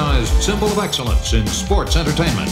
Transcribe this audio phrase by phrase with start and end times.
[0.00, 2.50] recognized symbol of excellence in sports entertainment.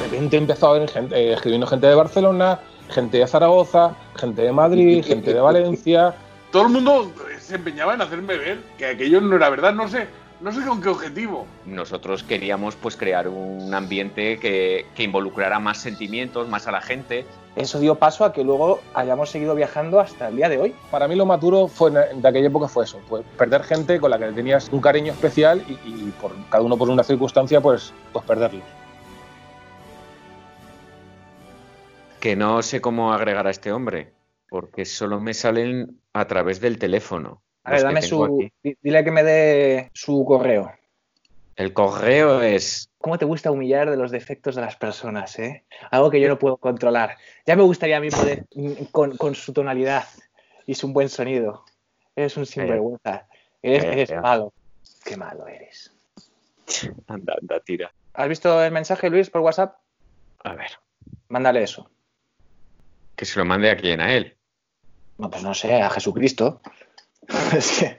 [0.00, 4.42] De repente empezó a haber gente, eh, escribiendo gente de Barcelona, gente de Zaragoza, gente
[4.42, 6.14] de Madrid, gente de Valencia.
[6.50, 10.08] Todo el mundo se empeñaba en hacerme ver que aquello no era verdad, no sé,
[10.44, 11.46] no sé con qué objetivo.
[11.64, 17.24] Nosotros queríamos pues crear un ambiente que, que involucrara más sentimientos, más a la gente.
[17.56, 20.74] Eso dio paso a que luego hayamos seguido viajando hasta el día de hoy.
[20.90, 23.98] Para mí lo más duro fue en- de aquella época fue eso, pues perder gente
[23.98, 27.62] con la que tenías un cariño especial y, y por cada uno por una circunstancia,
[27.62, 28.62] pues, pues perderlos.
[32.20, 34.12] Que no sé cómo agregar a este hombre,
[34.50, 37.43] porque solo me salen a través del teléfono.
[37.64, 38.24] A ver, dame su.
[38.24, 38.52] aquí.
[38.62, 40.72] di- Dile que me dé su correo.
[41.56, 45.64] El correo es ¿Cómo te gusta humillar de los defectos de las personas, eh?
[45.90, 47.16] Algo que yo no puedo controlar.
[47.46, 50.04] Ya me gustaría a mí poder, mm, con, con su tonalidad
[50.66, 51.64] y su buen sonido.
[52.16, 53.28] Eres un sinvergüenza.
[53.62, 54.20] Eres, Eh, eres eh.
[54.20, 54.52] malo.
[55.04, 55.94] Qué malo eres.
[57.06, 57.92] Anda, anda, tira.
[58.14, 59.76] ¿Has visto el mensaje, Luis, por WhatsApp?
[60.44, 60.70] A ver,
[61.28, 61.90] Mándale eso.
[63.16, 64.36] que se lo mande a quien, a él.
[65.18, 66.60] No, pues no sé, a Jesucristo.
[67.56, 67.98] es que.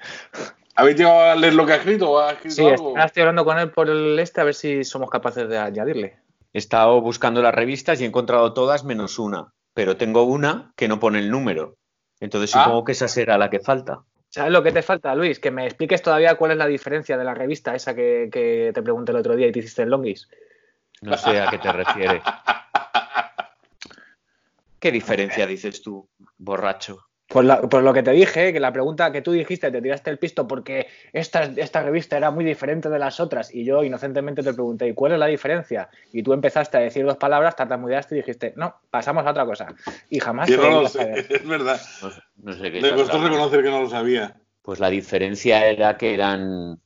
[0.78, 2.98] ¿Habéis llegado a leer lo que ha escrito o ha escrito Sí, algo?
[2.98, 6.17] estoy hablando con él por el este a ver si somos capaces de añadirle.
[6.52, 10.90] He estado buscando las revistas y he encontrado todas menos una, pero tengo una que
[10.90, 11.78] no pone el número.
[12.20, 12.64] Entonces Ah.
[12.66, 14.02] supongo que esa será la que falta.
[14.30, 15.39] ¿Sabes lo que te falta, Luis?
[15.39, 18.82] Que me expliques todavía cuál es la diferencia de la revista esa que, que te
[18.82, 20.28] pregunté el otro día y te hiciste el longis.
[21.02, 22.22] No sé a qué te refieres.
[24.80, 27.00] ¿Qué diferencia dices tú, borracho?
[27.36, 30.09] Por, la- por lo que te dije, que la pregunta que tú dijiste, te tiraste
[30.09, 34.42] el pisto porque esta, esta revista era muy diferente de las otras y yo inocentemente
[34.42, 35.89] te pregunté, ¿y cuál es la diferencia?
[36.14, 39.67] Y tú empezaste a decir dos palabras, tartamudeaste y dijiste, no, pasamos a otra cosa.
[40.10, 41.26] Y jamás Yo te no lo sé, saber.
[41.30, 41.82] es verdad.
[42.02, 43.36] No, sé- no sé qué Me estás costó hablando.
[43.36, 44.37] reconocer que no lo sabía.
[44.61, 46.80] Pues la diferencia era que eran.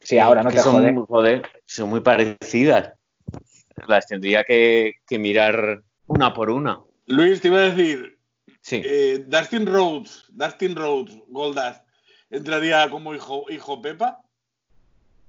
[0.00, 0.92] Sí, ahora no que te son, jode.
[0.92, 2.92] muy- joder, son muy parecidas.
[3.88, 6.80] Las tendría que, que mirar una por una.
[7.06, 8.15] Luis, te iba a decir,
[8.66, 8.82] Sí.
[8.84, 11.82] eh, Dustin Rhodes, Dustin Rhodes, Goldust,
[12.30, 14.22] ¿entraría como hijo, hijo Pepa?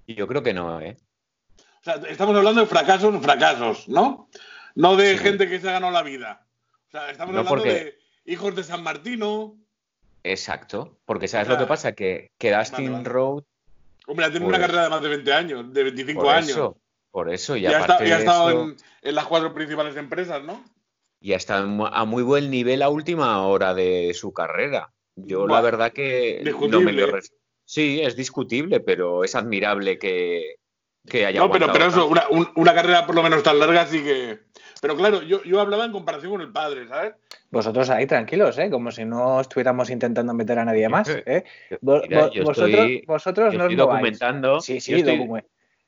[0.08, 0.98] Yo creo que no, ¿eh?
[1.59, 4.28] O sea, estamos hablando de fracasos, fracasos, ¿no?
[4.74, 5.24] No de Sí.
[5.24, 6.47] gente que se ha ganado la vida.
[6.88, 9.56] O sea, estamos No, hablando porque- de hijos de San Martino.
[10.24, 10.97] Exacto.
[11.06, 11.92] Porque ¿sabes lo que pasa?
[11.92, 13.09] Que, que Dustin Vale, vale.
[13.09, 13.44] Road.
[14.08, 16.50] Hombre, ha tenido Pues- una carrera de más de 20 años, de 25 Por años.
[16.50, 16.78] eso.
[17.12, 17.56] Por eso.
[17.56, 18.78] Y Y ha, aparte estado, y ha estado eso, en,
[19.09, 20.64] en las cuatro principales empresas, ¿no?
[21.19, 24.91] Y está a muy buen nivel a última hora de su carrera.
[25.16, 26.85] Yo la verdad que no discutible.
[26.85, 27.33] me lo res-
[27.66, 30.55] Sí, es discutible, pero es admirable que,
[31.05, 33.85] que haya No, pero, pero eso, una, un- una carrera por lo menos tan larga
[33.88, 34.39] sí que...
[34.79, 37.16] Pero claro, yo, yo hablaba en comparación con el padre, ¿sabes?
[37.49, 38.69] Vosotros ahí tranquilos, ¿eh?
[38.69, 41.44] Como si no estuviéramos intentando meter a nadie más, ¿eh?
[41.81, 44.61] Mira, yo vosotros, estoy- vosotros Yo no os estoy documentando.
[44.61, 45.28] Sí, sí, estoy,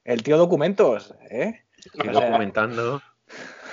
[0.04, 1.62] el tío documentos, ¿eh?
[1.78, 3.02] estoy o sea- documentando.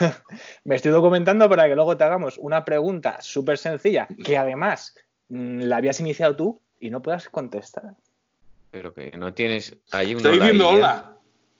[0.64, 4.94] Me estoy documentando para que luego te hagamos una pregunta súper sencilla que además
[5.28, 7.94] mm, la habías iniciado tú y no puedas contestar.
[8.70, 9.76] Pero que no tienes.
[9.92, 10.76] Hay una Estoy diciendo ladilla.
[10.86, 11.12] hola.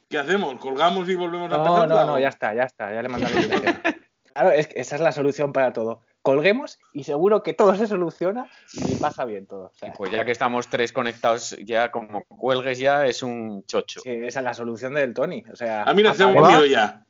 [0.08, 0.54] ¿Qué hacemos?
[0.60, 1.88] ¿Colgamos y volvemos a No, empezar?
[1.88, 3.76] no, no, ya está, ya está, ya le mandé la invitación.
[4.36, 6.02] Claro, es que esa es la solución para todo.
[6.20, 9.68] Colguemos y seguro que todo se soluciona y pasa bien todo.
[9.68, 14.00] O sea, Pues ya que estamos tres conectados, ya como cuelgues ya es un chocho.
[14.00, 15.42] sí, esa es la solución del Tony.
[15.50, 17.06] O sea, Ah, mira, se ha acabemos- unido ya.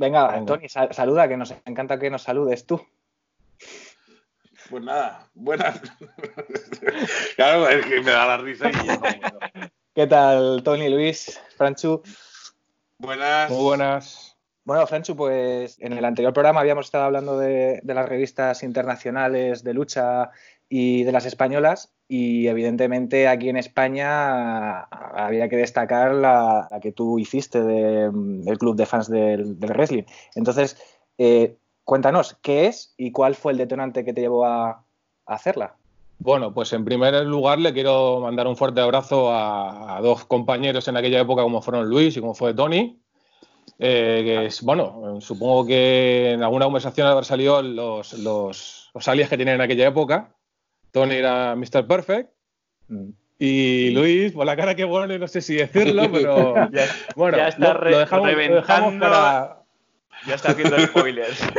[0.00, 0.46] Venga, Venga.
[0.46, 2.80] Tony, sal- saluda, que nos encanta que nos saludes tú.
[4.70, 5.78] Pues nada, buenas.
[7.36, 9.70] claro, es que me da la risa y ya.
[9.94, 12.02] ¿Qué tal, Tony, Luis, Franchu?
[12.96, 13.50] Buenas.
[13.50, 14.38] Muy buenas.
[14.64, 19.62] Bueno, Franchu, pues en el anterior programa habíamos estado hablando de, de las revistas internacionales
[19.62, 20.30] de lucha
[20.70, 26.92] y de las españolas y evidentemente aquí en España había que destacar la, la que
[26.92, 30.04] tú hiciste de- del club de fans del, del wrestling.
[30.34, 30.80] Entonces,
[31.18, 34.84] eh, cuéntanos, ¿qué es y cuál fue el detonante que te llevó a, a
[35.26, 35.74] hacerla?
[36.20, 40.86] Bueno, pues en primer lugar le quiero mandar un fuerte abrazo a, a dos compañeros
[40.86, 43.00] en aquella época como fueron Luis y como fue Tony.
[43.78, 49.28] eh, que es, bueno, supongo que en alguna conversación haber salido los, los, los alias
[49.30, 50.34] que tenían en aquella época.
[50.92, 51.86] Tony era Mr.
[51.86, 52.30] Perfect
[52.88, 53.10] Mm.
[53.38, 56.54] y Luis, por la cara que pone, no sé si decirlo, pero
[57.16, 59.00] bueno, ya está lo, lo dejamos, lo dejamos reventando.
[59.06, 59.62] para,
[60.26, 61.40] Ya está haciendo spoilers.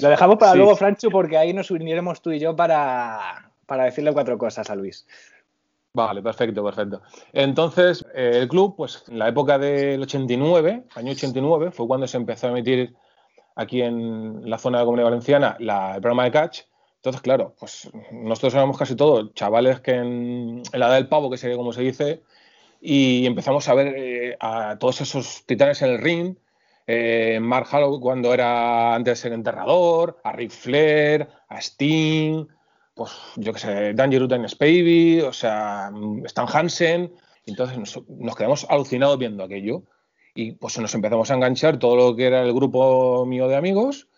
[0.00, 0.58] Lo dejamos para Sí.
[0.58, 4.74] luego, Franchu, porque ahí nos uniremos tú y yo para, para decirle cuatro cosas a
[4.74, 5.06] Luis.
[5.92, 7.00] Vale, perfecto, perfecto.
[7.32, 12.16] Entonces, eh, el club, pues en la época del 89, año 89, fue cuando se
[12.16, 12.94] empezó a emitir
[13.54, 15.66] aquí en la zona de la Comunidad Valenciana el
[16.00, 16.60] programa de catch.
[17.04, 21.36] Entonces, claro, pues nosotros éramos casi todos chavales que en, la edad del pavo, que
[21.36, 22.22] sería como se dice,
[22.80, 26.36] y empezamos a ver eh, a todos esos titanes en el ring.
[26.86, 32.46] Eh, Mark Hallow cuando era antes de ser enterrador, a Ric Flair, a Sting,
[32.94, 35.92] pues yo qué sé, Danger en Spavey, o sea,
[36.24, 37.12] Stan Hansen.
[37.44, 37.76] Entonces
[38.08, 39.82] nos, quedamos alucinados viendo aquello
[40.34, 44.08] y pues nos empezamos a enganchar todo lo que era el grupo mío de amigos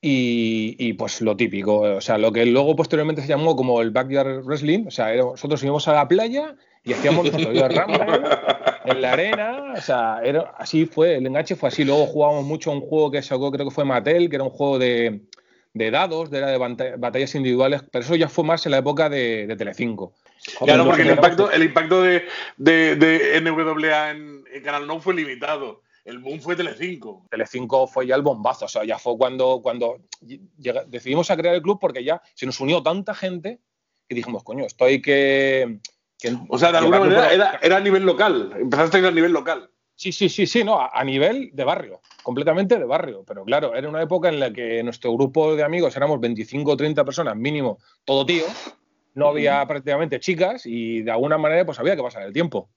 [0.00, 4.44] y, pues lo típico, o sea, lo que luego posteriormente se llamó como el backyard
[4.44, 6.54] wrestling, o sea, nosotros íbamos a la playa
[6.84, 8.20] y hacíamos nuestro rumble
[8.84, 12.70] en la arena, o sea, era, así fue, el enganche fue así, luego jugábamos mucho
[12.70, 15.22] un juego que sacó, creo que fue Mattel, que era un juego de,
[15.74, 19.46] de dados, de, de batallas individuales, pero eso ya fue más en la época de,
[19.46, 20.14] de Telecinco.
[20.64, 22.24] Claro, porque el impacto, el impacto de,
[22.56, 25.82] de, NWA en, Canal No fue limitado.
[26.08, 27.26] El boom fue Telecinco.
[27.30, 29.98] Telecinco fue ya el bombazo, o sea, ya fue cuando, cuando
[30.86, 33.60] decidimos a crear el club porque ya se nos unió tanta gente
[34.08, 35.80] que dijimos, coño, esto hay que...
[36.48, 39.32] o sea, de alguna manera era, era, a nivel local, empezaste a ir a nivel
[39.32, 39.70] local.
[39.96, 43.22] Sí, sí, sí, sí, no, a, nivel de barrio, completamente de barrio.
[43.26, 46.76] Pero claro, era una época en la que nuestro grupo de amigos éramos 25 o
[46.76, 48.44] 30 personas mínimo, todo tío,
[49.12, 52.70] no había prácticamente chicas y de alguna manera pues había que pasar el tiempo.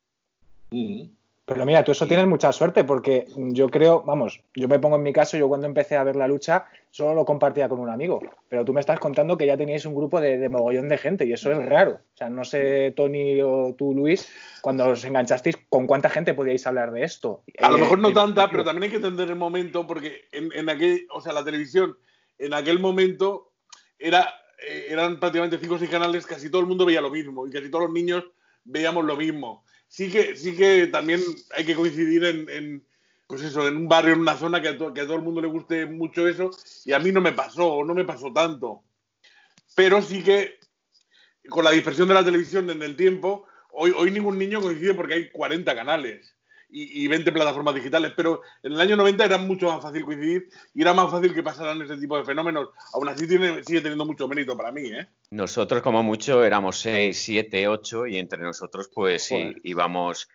[1.53, 5.03] Pero mira, tú eso tienes mucha suerte porque yo creo, vamos, yo me pongo en
[5.03, 8.21] mi caso, yo cuando empecé a ver la lucha solo lo compartía con un amigo,
[8.47, 11.33] pero tú me estás contando que ya teníais un grupo de, mogollón de gente y
[11.33, 11.99] eso es raro.
[12.13, 14.29] O sea, no sé, Tony o tú, Luis,
[14.61, 17.43] cuando os enganchasteis, ¿con cuánta gente podíais hablar de esto?
[17.59, 20.53] A lo mejor no eh, tanta, pero también hay que entender el momento porque en,
[20.53, 21.97] en aquel, o sea, la televisión
[22.37, 23.51] en aquel momento
[23.99, 24.33] era,
[24.65, 27.51] eh, eran prácticamente cinco o seis canales, casi todo el mundo veía lo mismo y
[27.51, 28.23] casi todos los niños
[28.63, 31.21] veíamos lo mismo sí que, sí que también
[31.53, 32.87] hay que coincidir en,
[33.27, 35.85] pues eso, en un barrio, en una zona que a, todo el mundo le guste
[35.85, 36.49] mucho eso,
[36.85, 38.83] y a mí no me pasó, no me pasó tanto.
[39.75, 40.59] Pero sí que
[41.49, 45.15] con la dispersión de la televisión en el tiempo, hoy, hoy ningún niño coincide porque
[45.15, 46.35] hay 40 canales
[46.71, 50.81] y, 20 plataformas digitales, pero en el año 90 era mucho más fácil coincidir y
[50.81, 52.69] era más fácil que pasaran ese tipo de fenómenos.
[52.93, 54.87] Aún así tiene, sigue teniendo mucho mérito para mí.
[54.87, 55.07] ¿eh?
[55.31, 60.29] Nosotros como mucho éramos 6, 7, 8 y entre nosotros pues sí, íbamos,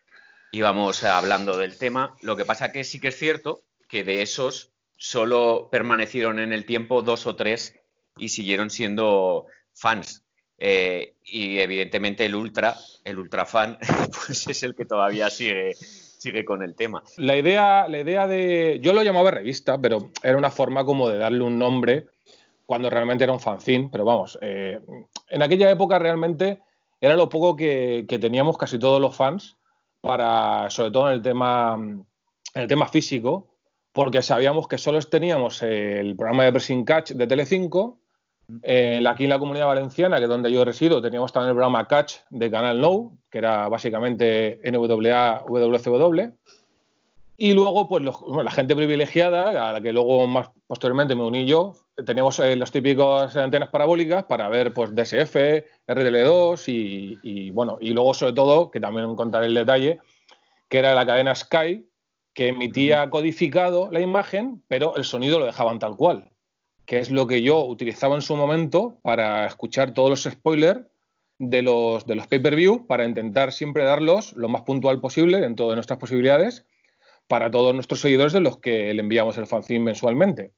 [0.53, 2.15] íbamos hablando del tema.
[2.21, 6.67] Lo que pasa que sí que es cierto que de esos solo permanecieron en el
[6.67, 7.75] tiempo dos o tres
[8.17, 10.23] y siguieron siendo fans.
[10.59, 13.79] Eh, y evidentemente el ultra, el ultra fan,
[14.27, 15.75] pues es el que todavía sigue,
[16.19, 17.03] sigue con el tema.
[17.17, 18.79] La idea, la idea de.
[18.83, 22.07] Yo lo llamaba revista, pero era una forma como de darle un nombre
[22.65, 23.89] cuando realmente era un fanzine.
[23.91, 24.81] Pero vamos, eh,
[25.29, 26.61] en aquella época realmente
[27.01, 29.57] era lo poco que, teníamos casi todos los fans
[30.01, 33.49] para, sobre todo en el tema, en el tema físico,
[33.93, 37.99] porque sabíamos que solo teníamos el programa de Pressing Catch de Telecinco
[38.63, 41.87] eh, aquí en la comunidad valenciana, que es donde yo resido, teníamos también el programa
[41.89, 46.33] Catch de Canal No, que era básicamente NWA, WCW.
[47.39, 51.75] Y luego, pues la gente privilegiada, a la que luego más posteriormente me uní yo,
[52.07, 55.37] teníamos eh, las típicas antenas parabólicas para ver pues DSF,
[55.87, 56.65] RTL2
[57.23, 59.99] y, bueno, y luego sobre todo, que también contaré el detalle,
[60.69, 61.87] que era la cadena Sky,
[62.33, 66.31] que emitía codificado la imagen, pero el sonido lo dejaban tal cual
[66.87, 70.81] que es lo que yo utilizaba en su momento para escuchar todos los spoilers
[71.39, 75.75] de los, de los pay-per-view, para intentar siempre darlos lo más puntual posible dentro de
[75.75, 76.65] nuestras posibilidades
[77.27, 80.53] para todos nuestros seguidores de los que le enviamos el fanzine mensualmente.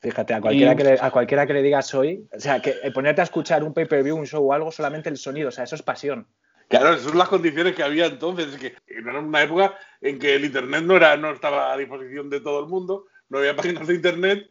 [0.00, 3.20] Fíjate, a cualquiera, que le, a cualquiera que le digas hoy, o sea, que ponerte
[3.20, 5.82] a escuchar un pay-per-view, un show o algo, solamente el sonido, o sea, eso es
[5.82, 6.26] pasión.
[6.68, 10.34] Claro, esas son las condiciones que había entonces, es que era una época en que
[10.36, 13.86] el Internet no, era, no estaba a disposición de todo el mundo, no había páginas
[13.86, 14.50] de Internet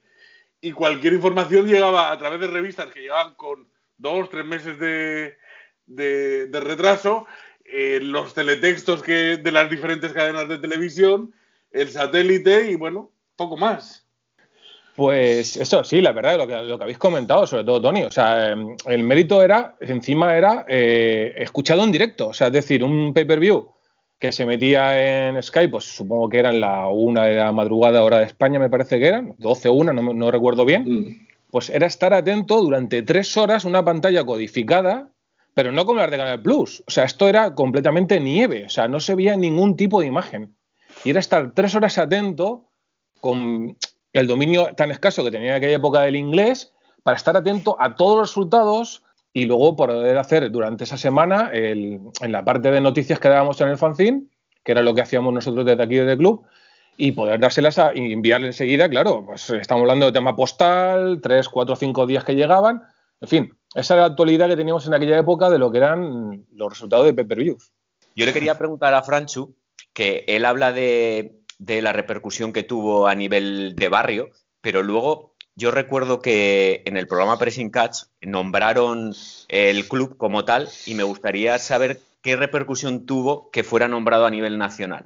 [0.62, 5.36] y cualquier información llegaba a través de revistas que llegaban con dos, tres meses de,
[5.88, 7.26] de, retraso,
[8.02, 11.34] los teletextos que, de las diferentes cadenas de televisión,
[11.72, 14.06] el satélite y bueno, poco más.
[14.96, 18.12] Pues eso sí, la verdad, lo que, lo que habéis comentado, sobre todo Tony, o
[18.12, 22.84] sea, em, el mérito era, encima era eh, escuchado en directo, o sea, es decir,
[22.84, 23.72] un pay-per-view
[24.22, 28.20] que se metía en Skype, pues supongo que eran la una de la madrugada hora
[28.20, 31.28] de España, me parece que eran, 12 o una, no, recuerdo bien, mm.
[31.50, 35.10] pues era estar atento durante tres horas, una pantalla codificada,
[35.56, 36.84] pero no como la de Canal Plus.
[36.86, 40.56] O sea, esto era completamente nieve, o sea, no se veía ningún tipo de imagen.
[41.04, 42.70] Y era estar tres horas atento
[43.22, 43.76] con
[44.14, 47.96] el dominio tan escaso que tenía en aquella época del inglés, para estar atento a
[47.96, 53.20] todos los resultados, y luego poder hacer durante esa semana en la parte de noticias
[53.20, 54.24] que dábamos en el fanzine,
[54.64, 56.44] que era lo que hacíamos nosotros desde aquí desde el club,
[56.98, 61.50] y poder dárselas a, y enviarle enseguida, claro, pues estamos hablando de tema postal, tres,
[61.50, 62.84] cuatro, cinco días que llegaban,
[63.22, 66.46] en fin, esa era la actualidad que teníamos en aquella época de lo que eran
[66.54, 67.72] los resultados de Pepper Views.
[68.16, 69.56] Yo le quería preguntar a Franchu,
[69.94, 75.31] que él habla de, de la repercusión que tuvo a nivel de barrio, pero luego
[75.62, 79.14] yo recuerdo que en el programa Pressing Catch nombraron
[79.48, 84.32] el club como tal y me gustaría saber qué repercusión tuvo que fuera nombrado a
[84.32, 85.06] nivel nacional.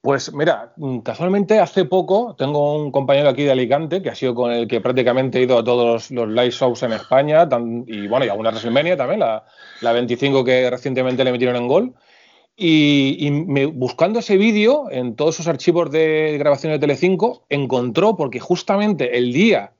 [0.00, 0.74] Pues mira,
[1.04, 4.80] casualmente hace poco tengo un compañero aquí de Alicante que ha sido con el que
[4.80, 7.48] prácticamente he ido a todos los, live shows en España
[7.86, 9.44] y bueno, y alguna WrestleMania también, la,
[9.80, 11.94] la 25 que recientemente le metieron en gol.
[12.60, 13.30] Y,
[13.68, 19.32] buscando ese vídeo en todos sus archivos de grabación de Telecinco, encontró, porque justamente el
[19.32, 19.74] día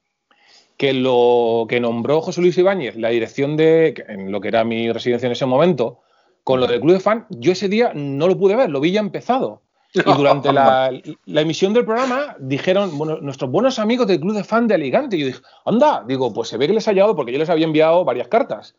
[0.77, 4.93] que lo que nombró José Luis Ibáñez, la dirección de en lo que era mi
[4.93, 5.99] residencia en ese momento,
[6.45, 8.93] con lo del club de fan, yo ese día no lo pude ver, lo vi
[8.93, 9.63] ya empezado.
[9.93, 10.93] Y durante la,
[11.27, 15.17] emisión del programa dijeron, bueno, nuestros buenos amigos del club de fan de Alicante.
[15.17, 17.51] Y yo dije, anda, digo, pues se ve que les ha llegado porque yo les
[17.51, 18.77] había enviado varias cartas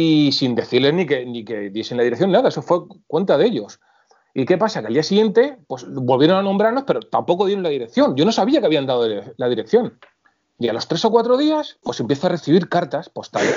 [0.00, 3.46] y sin decirles ni que, ni que diesen la dirección, nada, eso fue cuenta de
[3.46, 3.80] ellos.
[4.32, 4.80] ¿Y qué pasa?
[4.80, 8.14] Que al día siguiente, pues volvieron a nombrarnos, pero tampoco dieron la dirección.
[8.14, 9.98] Yo no sabía que habían dado la dirección.
[10.56, 13.56] Y a los tres o cuatro días, pues empiezo a recibir cartas postales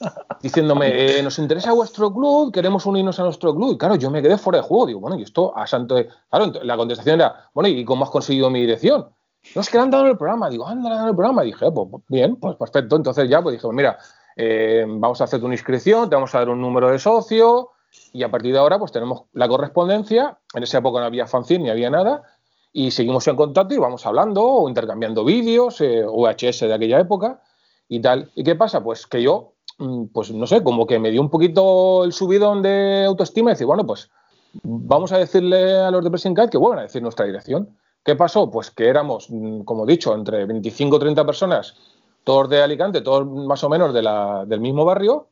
[0.42, 3.74] diciéndome, eh, nos interesa vuestro club, queremos unirnos a nuestro club.
[3.74, 4.86] Y claro, yo me quedé fuera de juego.
[4.86, 5.96] Digo, bueno, y esto a santo.
[6.30, 9.10] Claro, la contestación era, bueno, ¿y cómo has conseguido mi dirección?
[9.54, 10.48] No, es que le han dado el programa.
[10.48, 11.44] Digo, anda, le han dado el programa.
[11.44, 12.96] Y dije, pues bien, pues perfecto.
[12.96, 13.98] Entonces ya, pues dije, mira,
[14.36, 17.70] eh, vamos a hacer una inscripción, te vamos a dar un número de socio
[18.12, 20.38] y a partir de ahora pues tenemos la correspondencia.
[20.54, 22.22] En esa época no había fanzine ni había nada
[22.72, 27.42] y seguimos en contacto y vamos hablando o intercambiando vídeos, eh, VHS de aquella época
[27.88, 28.30] y tal.
[28.34, 28.82] ¿Y qué pasa?
[28.82, 32.62] Pues que yo, mm, pues no sé, como que me dio un poquito el subidón
[32.62, 34.10] de autoestima y decir, bueno, pues
[34.62, 37.76] vamos a decirle a los de Pressing Cat que vuelvan a decir nuestra dirección.
[38.04, 38.50] ¿Qué pasó?
[38.50, 41.76] Pues que éramos, mm, como he dicho, entre 25 o 30 personas
[42.24, 45.28] todos de Alicante, todos más o menos de la, del mismo barrio,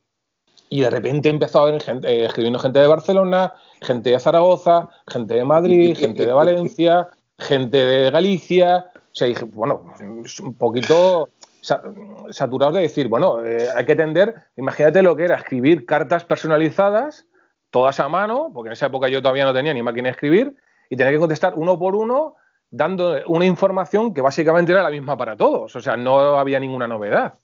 [0.69, 4.89] y de repente empezó a haber gente, eh, escribiendo gente de Barcelona, gente de Zaragoza,
[5.07, 8.85] gente de Madrid, gente de Valencia, gente de Galicia.
[8.95, 9.93] O sea, dije, bueno,
[10.41, 11.29] un poquito
[11.61, 17.25] saturado de decir, bueno, eh, hay que tender, imagínate lo que era escribir cartas personalizadas,
[17.69, 20.55] todas a mano, porque en esa época yo todavía no tenía ni máquina de escribir,
[20.89, 22.35] y tener que contestar uno por uno
[22.71, 25.75] dando una información que básicamente era la misma para todos.
[25.75, 27.35] O sea, no había ninguna novedad.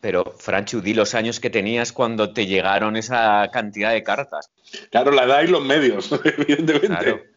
[0.00, 4.50] Pero, Franchu, di los años que tenías cuando te llegaron esa cantidad de cartas.
[4.90, 7.30] Claro, la edad y los medios, evidentemente.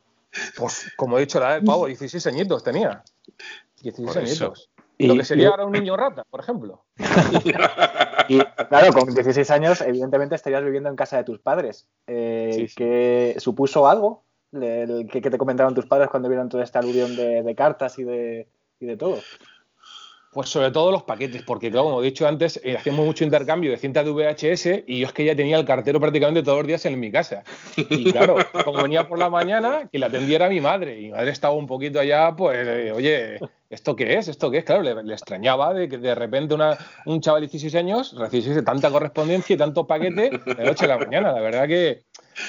[0.58, 3.04] Pues, como he dicho, la edad del pavo, 16 añitos tenía.
[3.84, 4.70] 16 añitos.
[5.00, 6.84] Lo que sería ahora un niño rata, por ejemplo.
[8.28, 11.88] y claro, con 16 años, evidentemente estarías viviendo en casa de tus padres.
[12.08, 17.54] Eh, ¿Que supuso algo ¿Qué, te comentaron tus padres cuando vieron toda esta alusión de,
[17.56, 18.48] cartas y de,
[18.80, 19.18] de todo?
[20.38, 23.78] Pues sobre todo los paquetes, porque como he dicho antes, eh, hacíamos mucho intercambio de
[23.78, 26.86] cintas de VHS y yo es que ya tenía el cartero prácticamente todos los días
[26.86, 27.44] en mi casa.
[27.76, 31.00] Y claro, como venía por la mañana, que la atendiera mi madre.
[31.00, 33.40] Y mi madre estaba un poquito allá, pues, eh, oye,
[33.72, 34.28] ¿esto qué es?
[34.28, 34.64] ¿Esto qué es?
[34.64, 36.78] Claro, le, extrañaba de que de repente una,
[37.08, 40.98] un chaval de 16 años recibiese tanta correspondencia y tanto paquete de noche a la
[41.00, 41.32] mañana.
[41.32, 42.04] La verdad que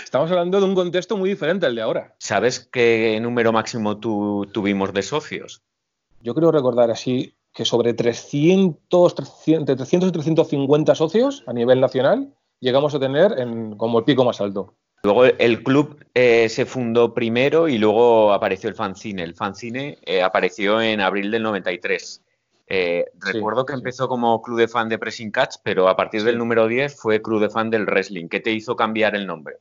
[0.04, 2.14] Estamos hablando de un contexto muy diferente al de ahora.
[2.18, 5.62] ¿Sabes qué número máximo tuvimos de socios?
[6.20, 12.32] Yo creo recordar así que sobre 300, 300, 300 y 350 socios a nivel nacional
[12.60, 14.74] llegamos a tener en, como el pico más alto.
[15.02, 19.24] Luego el club eh, se fundó primero y luego apareció el fanzine.
[19.24, 22.22] El fanzine eh, apareció en abril del 93.
[22.68, 26.38] Eh, recuerdo que empezó como club de fan de Pressing Catch, pero a partir del
[26.38, 28.28] número 10 fue club de fan del wrestling.
[28.28, 29.56] ¿Qué te hizo cambiar el nombre?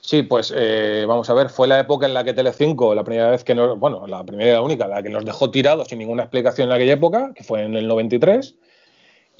[0.00, 3.30] Sí, pues eh, vamos a ver, fue la época en la que Telecinco, la primera
[3.30, 5.98] vez que nos, bueno, la primera y la única, la que nos dejó tirados sin
[5.98, 8.56] ninguna explicación en aquella época, que fue en el 93.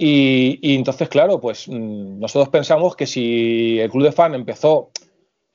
[0.03, 4.91] Y, entonces, claro, pues mm, nosotros pensamos que si el club de fan empezó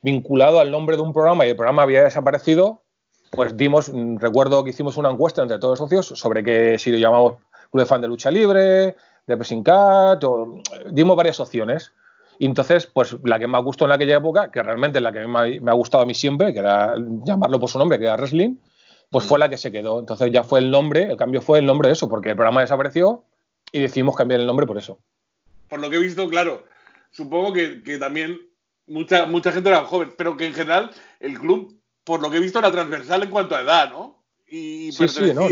[0.02, 2.82] vinculado al nombre de un programa y el programa había desaparecido,
[3.32, 6.92] pues dimos, mm, recuerdo que hicimos una encuesta entre todos los socios sobre que si
[6.92, 7.34] lo llamamos
[7.70, 8.96] club de fan de lucha libre,
[9.26, 10.60] de pressing cat, o,
[10.90, 11.92] dimos varias opciones.
[12.38, 15.26] Y entonces, pues la que más gustó en aquella época, que realmente es la que
[15.26, 18.56] me ha gustado a mí siempre, que era llamarlo por su nombre, que era Wrestling,
[19.10, 19.98] pues fue la que se quedó.
[19.98, 22.60] Entonces ya fue el nombre, el cambio fue el nombre de eso, porque el programa
[22.60, 23.24] desapareció
[23.72, 24.98] y decidimos cambiar el nombre por eso.
[25.68, 26.64] Por lo que he visto, claro,
[27.10, 28.38] supongo que, también
[28.86, 30.90] mucha, mucha gente era joven, pero que en general
[31.20, 34.22] el club, por lo que he visto, era transversal en cuanto a edad, ¿no?
[34.48, 35.48] Y sí, sí, no,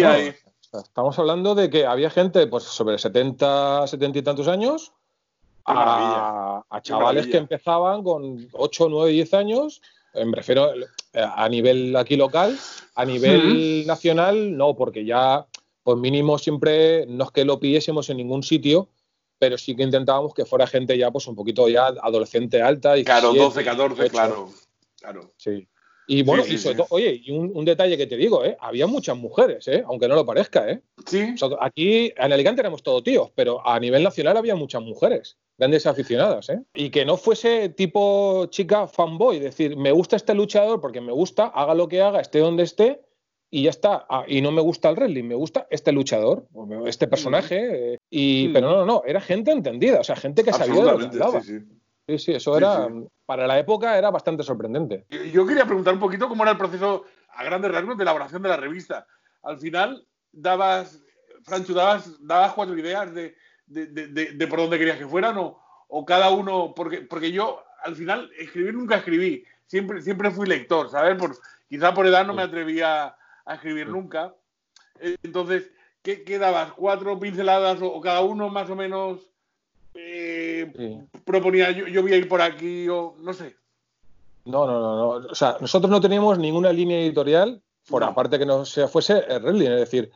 [0.73, 4.93] Estamos hablando de que había gente pues sobre 70, 70 y tantos años
[5.67, 9.83] a, chavales que empezaban con 8, 9, 10 años
[10.15, 10.71] Me refiero
[11.15, 12.59] a nivel aquí local,
[12.95, 15.47] a nivel nacional, no, porque ya,
[15.83, 18.89] pues mínimo siempre, no es que lo pidiésemos en ningún sitio,
[19.39, 22.97] pero sí que intentábamos que fuera gente ya, pues un poquito ya adolescente alta.
[22.97, 24.49] Y claro, 12, 14, claro.
[25.01, 25.33] claro.
[25.37, 25.69] Sí.
[26.07, 28.57] Y bueno, y sobre todo, oye, y un, detalle que te digo, ¿eh?
[28.61, 29.83] había muchas mujeres, ¿eh?
[29.87, 30.71] aunque no lo parezca.
[30.71, 30.81] ¿eh?
[31.07, 31.35] Sí.
[31.61, 36.51] aquí en Alicante éramos todos tíos, pero a nivel nacional había muchas mujeres, grandes aficionadas.
[36.51, 36.61] ¿eh?
[36.75, 41.47] Y que no fuese tipo chica fanboy, decir, me gusta este luchador porque me gusta,
[41.47, 43.01] haga lo que haga, esté donde esté,
[43.51, 44.05] y ya está.
[44.11, 46.49] Ah, y no me gusta el wrestling, me gusta este luchador,
[46.87, 47.93] este personaje.
[47.95, 50.91] Eh, y, Pero no, no, no, era gente entendida, o sea, gente que sabía de
[50.91, 51.41] lo que hablaba.
[51.41, 51.65] Sí, sí.
[52.07, 52.89] Sí, sí, eso era,
[53.25, 55.07] para la época era bastante sorprendente.
[55.33, 58.49] Yo quería preguntar un poquito cómo era el proceso a grandes rasgos de elaboración de
[58.51, 59.07] la revista.
[59.43, 61.03] Al final, dabas,
[61.45, 63.35] Francho, dabas, dabas cuatro ideas de,
[64.49, 65.59] por dónde querías que fueran o,
[65.89, 70.91] o, cada uno, porque, porque yo al final escribir nunca escribí, siempre, siempre fui lector,
[70.91, 71.17] ¿sabes?
[71.17, 71.37] Por,
[71.69, 74.35] quizá por edad no me atrevía a escribir nunca.
[75.01, 75.71] Entonces,
[76.03, 76.73] ¿qué, dabas?
[76.73, 79.34] ¿Cuatro pinceladas o cada uno más o menos
[79.95, 83.57] eh, proponía yo, voy a ir por aquí o no sé.
[84.45, 85.09] No, no, no, no.
[85.31, 89.63] O sea, nosotros no teníamos ninguna línea editorial, por aparte que no sea fuese el
[89.63, 90.11] es decir,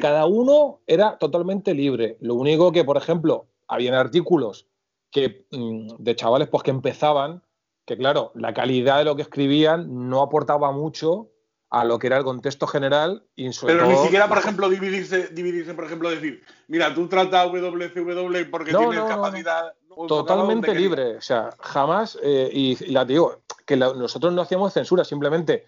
[0.00, 2.16] cada uno era totalmente libre.
[2.20, 4.66] Lo único que, por ejemplo, habían artículos
[5.10, 7.42] que mm, de chavales pues que empezaban,
[7.84, 11.30] que claro, la calidad de lo que escribían no aportaba mucho
[11.70, 13.24] a lo que era el contexto general.
[13.36, 18.50] Y Pero ni siquiera, por ejemplo, dividirse, dividirse, por ejemplo, decir, mira, tú trata WCW
[18.50, 19.74] porque tienes capacidad.
[20.06, 25.66] Totalmente libre, o sea, jamás, eh, y, la digo, que nosotros no hacíamos censura, simplemente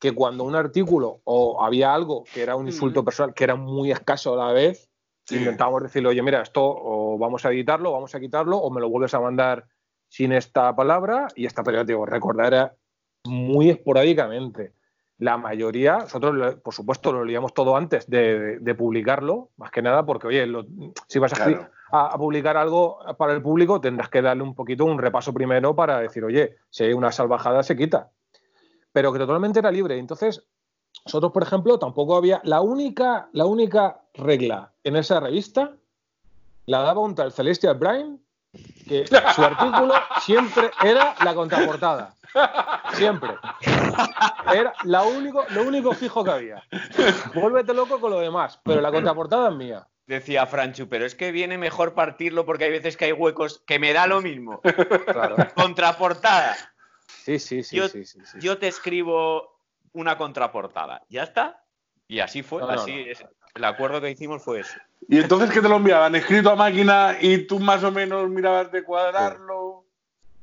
[0.00, 3.92] que cuando un artículo o había algo que era un insulto personal, que era muy
[3.92, 4.90] escaso a la vez,
[5.30, 8.88] intentábamos decirle, oye, mira, esto o vamos a editarlo, vamos a quitarlo, o me lo
[8.88, 9.66] vuelves a mandar
[10.08, 12.76] sin esta palabra, y esta pelea, digo, recordar era
[13.24, 14.72] muy esporádicamente
[15.18, 20.28] la mayoría, nosotros por supuesto lo leíamos todo antes de, publicarlo, más que nada porque,
[20.28, 20.46] oye,
[21.08, 21.32] si vas
[21.90, 25.98] a, publicar algo para el público tendrás que darle un poquito un repaso primero para
[26.00, 28.10] decir, oye, si hay una salvajada se quita.
[28.92, 29.98] Pero que totalmente era libre.
[29.98, 30.46] Entonces,
[31.04, 35.76] nosotros, por ejemplo, tampoco había, la única, la única regla en esa revista
[36.66, 38.20] la daba un tal Celestial Brian,
[38.88, 42.14] que su artículo siempre era la contraportada.
[42.94, 43.30] Siempre.
[44.52, 46.62] Era único, lo único fijo que había.
[47.34, 49.86] Vuélvete loco con lo demás, pero la contraportada es mía.
[50.06, 53.78] Decía Franchu, pero es que viene mejor partirlo porque hay veces que hay huecos que
[53.78, 54.62] me da lo mismo.
[55.54, 56.56] Contraportada.
[57.06, 59.60] Sí, sí, sí yo, sí, sí, yo, te escribo
[59.92, 61.02] una contraportada.
[61.10, 61.62] ¿Ya está?
[62.06, 62.62] Y así fue.
[62.72, 63.06] así
[63.54, 64.78] el acuerdo que hicimos fue eso.
[65.06, 66.14] ¿Y entonces qué te lo enviaban?
[66.14, 69.84] ¿Escrito a máquina y tú más o menos mirabas de cuadrarlo?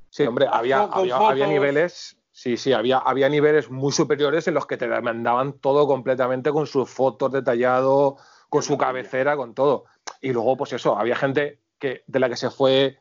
[0.09, 2.17] Sí, hombre, había, había, niveles.
[2.31, 6.67] Sí, sí, había, había niveles muy superiores en los que te mandaban todo completamente con
[6.67, 8.17] sus fotos detallado,
[8.49, 9.85] con su cabecera, con todo.
[10.21, 12.99] Y luego, pues eso, había gente que, de la que se fue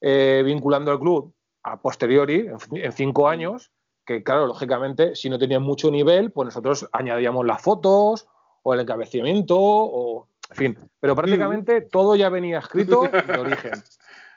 [0.00, 3.72] eh, vinculando al club a posteriori, en, cinco años,
[4.04, 8.28] que claro, lógicamente, si no tenían mucho nivel, pues nosotros añadíamos las fotos
[8.62, 10.78] o el encabecimiento, o en fin.
[11.00, 13.72] Pero prácticamente todo ya venía escrito de origen.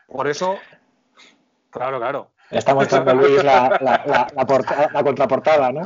[0.07, 0.57] Por eso
[1.69, 2.31] Claro, claro.
[2.49, 5.81] Está mostrando Luis la, la, contraportada, ¿no?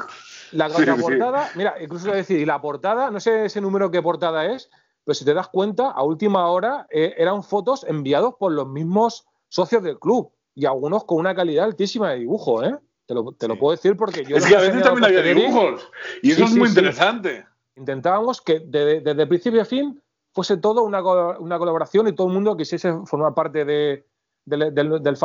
[0.53, 4.69] La contraportada, mira, incluso decir, y la portada, no sé ese número qué portada es,
[5.03, 9.25] pero si te das cuenta, a última hora eh, eran fotos enviados por los mismos
[9.49, 12.77] socios del club y algunos con una calidad altísima de dibujo, ¿eh?
[13.05, 14.37] Te lo, te lo puedo decir porque yo...
[14.37, 17.45] Es que a veces también había dibujos y eso es muy interesante.
[17.75, 20.01] Intentábamos que desde, principio a fin
[20.33, 21.01] fuese todo una,
[21.39, 24.05] una colaboración y todo el mundo quisiese formar parte de,
[24.45, 25.17] del, del,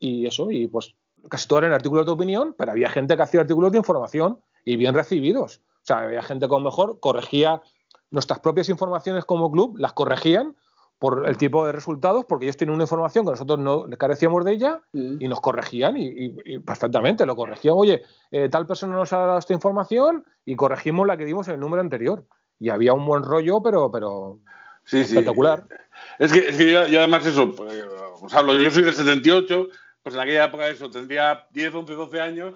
[0.00, 0.94] y eso, y pues
[1.28, 4.76] casi todo eran artículos de opinión, pero había gente que hacía artículos de información y
[4.76, 5.60] bien recibidos.
[5.82, 7.62] O sea, había gente que mejor corregía
[8.10, 10.56] nuestras propias informaciones como club, las corregían
[10.98, 14.52] por el tipo de resultados, porque ellos tienen una información que nosotros no carecíamos de
[14.52, 15.16] ella mm.
[15.20, 17.74] y nos corregían y, perfectamente lo corregían.
[17.76, 21.54] Oye, eh, tal persona nos ha dado esta información y corregimos la que dimos en
[21.54, 22.24] el número anterior.
[22.58, 24.40] Y había un buen rollo, pero, pero
[24.90, 25.66] espectacular.
[26.18, 27.84] Es que, es que yo, además eso, pues,
[28.20, 29.68] os hablo, yo soy del 78,
[30.02, 32.54] pues en aquella época eso, tendría 10, 11, 12 años,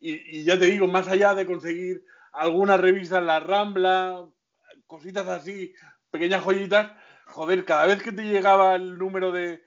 [0.00, 4.26] y, ya te digo, más allá de conseguir alguna revista en la Rambla,
[4.86, 5.72] cositas así,
[6.10, 6.92] pequeñas joyitas,
[7.26, 9.62] joder, cada vez que te llegaba el número de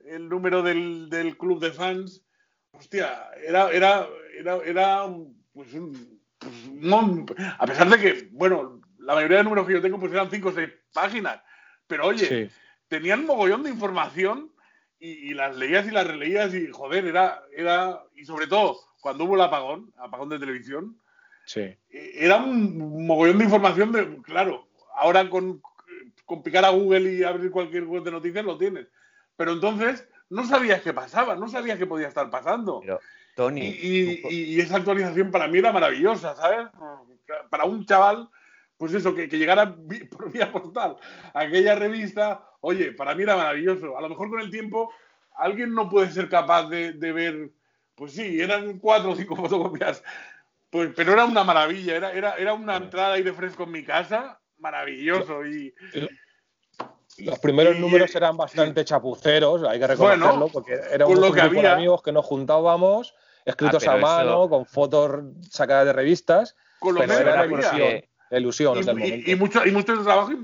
[0.00, 2.24] el número del, del club de fans,
[2.72, 5.06] hostia, era, era, era, era
[5.52, 7.24] pues un, pues, no,
[7.58, 8.81] a pesar de que, bueno,
[9.12, 11.40] la mayoría de números que yo tengo pues eran 5 o 6 páginas,
[11.86, 12.50] pero oye,
[12.88, 14.50] tenían mogollón de información
[14.98, 19.34] y, las leías y las releías y, joder, era, era, y sobre todo, cuando hubo
[19.34, 20.98] el apagón, apagón de televisión,
[21.44, 21.60] sí.
[21.60, 25.60] E, era un mogollón de información de, claro, ahora con,
[26.24, 28.86] con picar a Google y abrir cualquier web de noticias lo tienes.
[29.36, 32.80] Pero entonces no sabías qué pasaba, no sabías qué podía estar pasando.
[32.80, 33.00] Pero,
[33.34, 33.60] Tony.
[33.60, 36.68] Y, y, esa actualización para mí era maravillosa, ¿sabes?
[37.50, 38.28] Para un chaval,
[38.82, 39.76] pues eso, que, que llegara
[40.10, 40.96] por vía postal
[41.34, 43.96] aquella revista, oye, para mí era maravilloso.
[43.96, 44.90] A lo mejor con el tiempo
[45.36, 47.50] alguien no puede ser capaz de, de ver,
[47.94, 50.02] pues sí, eran cuatro o cinco fotocopias,
[50.68, 53.84] pues, pero era una maravilla, era, era, era una entrada ahí de fresco en mi
[53.84, 55.46] casa, maravilloso.
[55.46, 55.72] Y,
[57.18, 62.02] los primeros números eran bastante chapuceros, hay que reconocerlo, porque éramos un grupo de amigos
[62.02, 63.14] que nos juntábamos,
[63.44, 67.46] escritos ah, a mano, con fotos sacadas de revistas, con pero era
[68.32, 69.36] la ilusión y, momento.
[69.36, 70.36] mucho, y mucho trabajo y,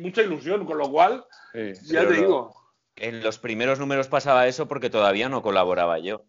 [0.00, 2.56] mucha ilusión, con lo cual, Sí, ya te digo.
[2.96, 6.24] En los primeros números pasaba eso porque todavía no colaboraba yo.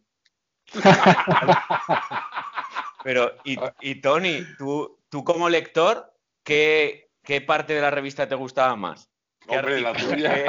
[3.05, 8.35] Pero, y, y Tony, tú, tú como lector, ¿qué, ¿qué parte de la revista te
[8.35, 9.09] gustaba más?
[9.47, 10.29] ¿Qué Hombre, la tuya.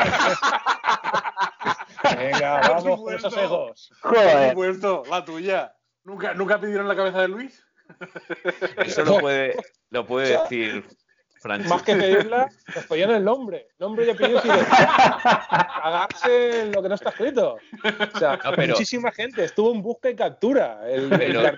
[2.17, 3.93] Venga, vamos con esos egos.
[4.03, 4.49] Por Joder.
[4.49, 5.77] supuesto, la tuya.
[6.03, 7.68] ¿Nunca, ¿Nunca pidieron la cabeza de Luis?
[8.85, 9.57] Eso lo puede,
[9.91, 10.85] lo puede decir
[11.41, 11.71] Francis.
[11.71, 13.69] Más que pedirla, nos pedían el nombre.
[13.79, 17.57] Nombre y apellido y de cagarse en lo que no está escrito.
[18.15, 20.81] O sea, No, pero- muchísima gente estuvo en busca y captura.
[20.89, 21.57] El, Pero- el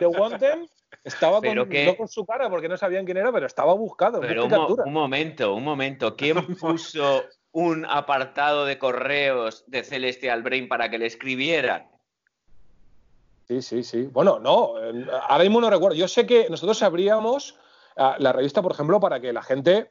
[0.00, 0.58] de, Wanted
[1.04, 4.20] estaba con, que- no con su cara porque no sabían quién era, pero estaba buscado.
[4.20, 6.16] Pero mo- un momento, un momento.
[6.16, 11.90] ¿Quién puso un apartado de correos de Celestial Brain para que le escribieran?
[13.50, 14.02] Sí, sí, sí.
[14.12, 15.96] Bueno, no, eh, ahora mismo no recuerdo.
[15.96, 17.56] Yo sé que nosotros abríamos
[17.96, 19.90] ah, la revista, por ejemplo, para que la gente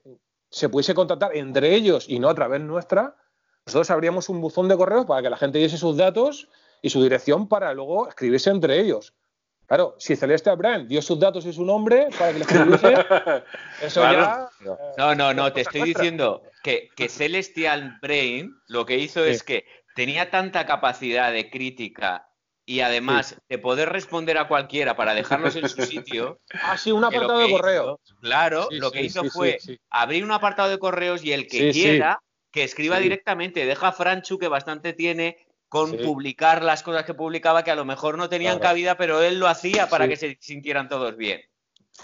[0.49, 3.17] se pudiese contactar entre ellos y no a través nuestra.
[3.65, 6.47] Nosotros abríamos un buzón de correos para que la gente diese sus datos
[6.81, 9.13] y su dirección para luego escribirse entre ellos.
[9.67, 12.93] Claro, si Celeste Brand dio sus datos y su nombre para que le escribiese,
[13.83, 14.21] eso Claro.
[14.21, 14.49] ya.
[14.71, 19.31] eh, No, no, no, te estoy diciendo que, que Celestial Brain lo que hizo Sí.
[19.31, 22.28] es que tenía tanta capacidad de crítica
[22.69, 26.39] y además de poder responder a cualquiera para dejarlos en su sitio.
[26.61, 27.99] Ah, sí, un apartado de correo.
[28.05, 29.79] hizo- claro, Sí, lo que sí, hizo sí, fue sí, sí.
[29.89, 31.81] abrir un apartado de correos y el que Sí, sí.
[31.81, 32.19] quiera
[32.51, 33.03] que escriba Sí.
[33.03, 33.65] directamente.
[33.65, 35.97] Deja a Franchu, que bastante tiene con Sí.
[35.97, 38.69] publicar las cosas que publicaba que a lo mejor no tenían Claro.
[38.69, 40.09] cabida, pero él lo hacía para Sí.
[40.11, 41.41] que se sintieran todos bien.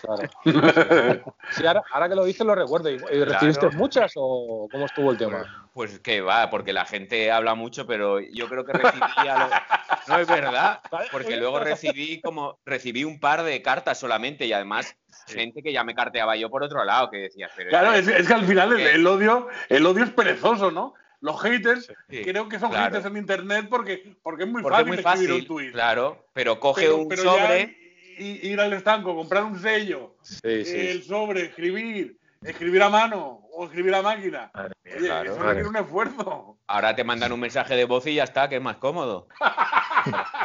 [0.01, 0.29] Claro.
[1.51, 2.89] Sí, ahora, ahora que lo dices lo recuerdo.
[2.89, 3.77] ¿Y, recibiste Claro.
[3.77, 5.69] muchas o cómo estuvo el tema?
[5.73, 9.49] Pues que va, porque la gente habla mucho, pero yo creo que recibí a lo-
[10.07, 10.81] No es verdad,
[11.11, 14.95] porque luego recibí como recibí un par de cartas solamente y además
[15.27, 18.33] gente que ya me carteaba yo por otro lado, que decía, pero Claro, es, que
[18.33, 20.93] al final el, el odio, el odio es perezoso, ¿no?
[21.21, 22.85] Los haters Sí, creo que son claro.
[22.85, 26.81] haters en internet porque, porque es muy porque es fácil escribir un claro, pero coge
[26.83, 27.84] Pero- un pero sobre,
[28.17, 33.93] ir al estanco, comprar un sello, Sí, el sobre, escribir, escribir a mano o escribir
[33.95, 34.51] a máquina.
[34.55, 35.49] Oye, claro, eso claro.
[35.49, 36.57] requiere un esfuerzo.
[36.67, 39.27] ahora te mandan un mensaje de voz y ya está, que es más cómodo.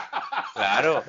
[0.54, 1.02] Claro.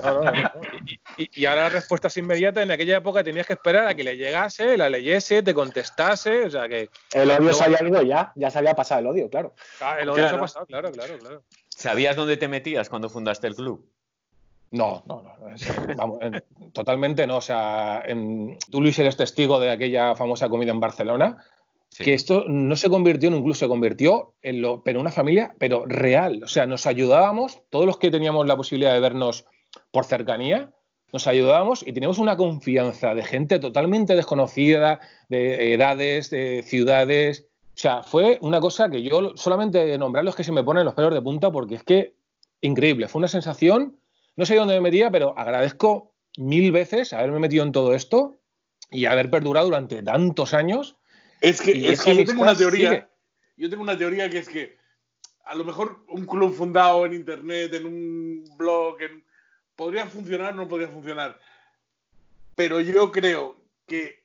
[1.18, 2.62] Y, y- y ahora la respuesta es inmediata.
[2.62, 6.46] En aquella época tenías que esperar a que le llegase, la leyese, te contestase.
[6.46, 9.30] O sea que El odio se había ido ya, ya se había pasado el odio,
[9.30, 9.54] claro.
[10.00, 11.44] el odio se ha pasado, claro, claro, claro.
[11.70, 13.91] ¿Sabías dónde te metías cuando fundaste el club?
[14.72, 15.50] No, no, no.
[15.54, 17.38] es- vamos, en- totalmente no.
[17.38, 21.38] O sea, en- tú, Luis, eres testigo de aquella famosa comida en Barcelona.
[21.90, 22.06] Sí.
[22.06, 25.54] Que esto no se convirtió en un club, se convirtió en lo, pero una familia,
[25.60, 26.42] pero real.
[26.44, 29.46] O sea, nos ayudábamos, todos los que teníamos la posibilidad de vernos
[29.92, 30.72] por cercanía,
[31.12, 37.48] nos ayudábamos y teníamos una confianza de gente totalmente desconocida, de edades, de ciudades.
[37.76, 40.86] O sea, fue una cosa que yo solamente de nombrarlo es que se me ponen
[40.86, 42.14] los pelos de punta porque es que
[42.62, 43.10] increíble.
[43.10, 43.98] Fue una sensación,
[44.36, 48.40] no sé dónde me metía, pero agradezco mil veces haberme metido en todo esto
[48.90, 50.96] y haber perdurado durante tantos años.
[51.42, 52.90] Es que, es que yo tengo una teoría.
[52.90, 53.08] sigue.
[53.58, 54.78] Yo tengo una teoría que es que
[55.46, 59.24] a lo mejor un club fundado en internet, en un blog, en-
[59.76, 61.38] podría funcionar o no podría funcionar.
[62.56, 64.24] Pero yo creo que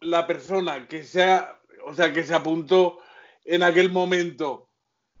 [0.00, 2.98] la persona que se ha- o sea, que se apuntó
[3.44, 4.68] en aquel momento,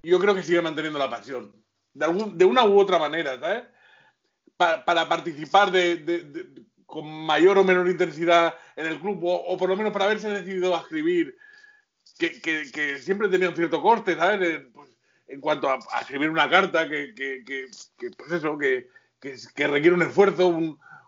[0.02, 1.52] yo creo que sigue manteniendo la pasión.
[1.94, 3.64] De, algún- de una u otra manera, ¿sabes?
[4.56, 9.68] Pa- para participar de, de- con mayor o menor intensidad en el club, o, por
[9.68, 11.36] lo menos para haberse decidido a escribir,
[12.18, 14.48] que, siempre tenía un cierto coste, ¿sabes?
[14.48, 14.90] En, pues,
[15.28, 17.12] en cuanto a, a escribir una carta, que,
[18.16, 18.88] pues eso, que,
[19.66, 20.48] requiere un esfuerzo,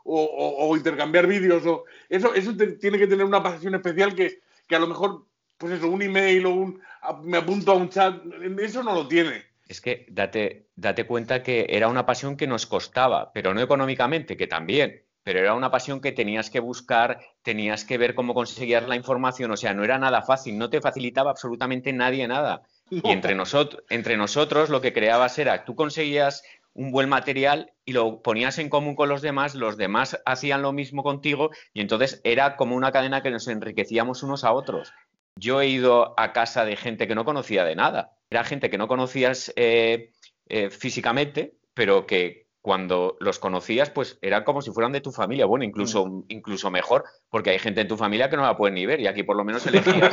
[0.05, 4.77] o, intercambiar vídeos, o eso, eso te- tiene que tener una pasión especial que, que
[4.77, 8.21] a lo mejor, pues eso, un email o un a- me apunto a un chat,
[8.61, 9.48] eso no lo tiene.
[9.69, 14.37] Es que date, date cuenta que era una pasión que nos costaba, pero no económicamente,
[14.37, 18.89] que también, pero era una pasión que tenías que buscar, tenías que ver cómo conseguías
[18.89, 22.63] la información, o sea, no era nada fácil, no te facilitaba absolutamente nadie nada.
[22.91, 27.93] Y entre, nosotros, entre nosotros lo que creabas era, tú conseguías un buen material y
[27.93, 32.21] lo ponías en común con los demás, los demás hacían lo mismo contigo y entonces
[32.25, 34.93] era como una cadena que nos enriquecíamos unos a otros.
[35.39, 38.79] Yo he ido a casa de gente que no conocía de nada, era gente que
[38.79, 40.11] no conocías eh,
[40.49, 45.47] eh, físicamente, pero que cuando los conocías, pues era como si fueran de tu familia.
[45.47, 46.25] Bueno, incluso, mm.
[46.29, 49.07] incluso mejor, porque hay gente en tu familia que no la pueden ni ver y
[49.07, 50.13] aquí por lo menos elegías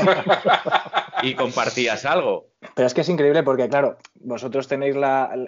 [1.24, 2.52] y compartías algo.
[2.76, 4.96] Pero es que es increíble porque, claro, vosotros tenéis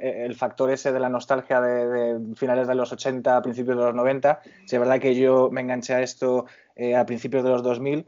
[0.02, 4.42] el factor ese de la nostalgia de, finales de los 80, principios de los 90.
[4.66, 8.06] Si es verdad que yo me enganché a esto eh, a principios de los 2000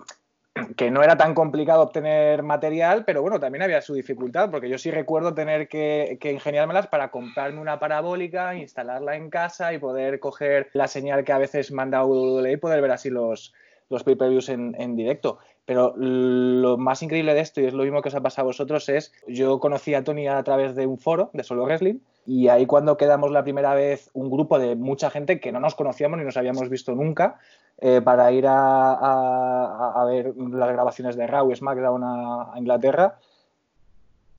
[0.76, 4.78] que no era tan complicado obtener material, pero bueno, también había su dificultad, porque yo
[4.78, 10.69] sí recuerdo tener que, ingeniármelas para comprarme una parabólica, instalarla en casa y poder coger
[10.74, 13.54] la señal que a veces manda WWE y poder ver así los,
[13.89, 15.39] los pay-per-views en, directo.
[15.65, 18.50] Pero lo más increíble de esto, y es lo mismo que os ha pasado a
[18.50, 22.48] vosotros, es yo conocí a Tony a través de un foro de Solo Wrestling, y
[22.48, 26.19] ahí cuando quedamos la primera vez un grupo de mucha gente que no nos conocíamos
[26.19, 27.39] ni nos habíamos visto nunca,
[27.82, 33.20] eh, para ir a, ver las grabaciones de Raw y SmackDown a, Inglaterra,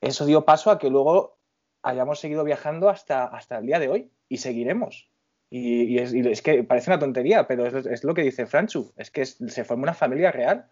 [0.03, 1.37] eso dio paso a que luego
[1.83, 5.09] hayamos seguido viajando hasta, hasta el día de hoy y seguiremos.
[5.49, 9.65] Y, es, que parece una tontería, pero es, lo que dice Franchu, es que se
[9.65, 10.67] forma una familia real.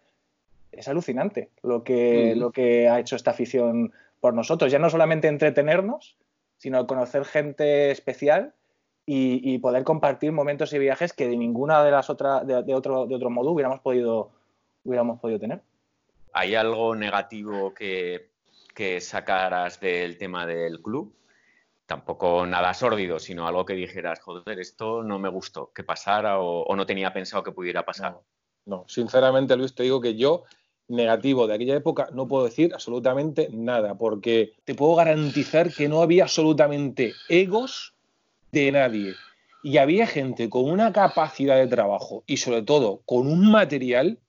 [0.71, 4.71] Es alucinante lo que, lo que ha hecho esta afición por nosotros.
[4.71, 6.17] Ya no solamente entretenernos,
[6.57, 8.53] sino conocer gente especial
[9.11, 13.15] y, poder compartir momentos y viajes que de ninguna de las otras, de, otro, de
[13.15, 14.29] otro modo hubiéramos podido,
[14.83, 15.61] hubiéramos podido tener.
[16.31, 18.29] ¿Hay algo negativo que,
[18.75, 21.11] que sacaras del tema del club?
[21.87, 26.75] Tampoco nada sórdido, sino algo que dijeras, joder, esto no me gustó que pasara o,
[26.75, 28.19] no tenía pensado que pudiera pasar.
[28.65, 30.43] no, sinceramente, Luis, te digo que yo
[30.87, 36.03] negativo de aquella época no puedo decir absolutamente nada, porque te puedo garantizar que no
[36.03, 37.95] había absolutamente egos
[38.51, 39.13] de nadie.
[39.61, 44.19] Y había gente con una capacidad de trabajo y sobre todo con un material,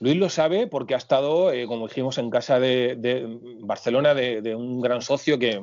[0.00, 4.80] Luis lo sabe porque ha estado, eh, como dijimos, en casa de, Barcelona de, un
[4.80, 5.62] gran socio que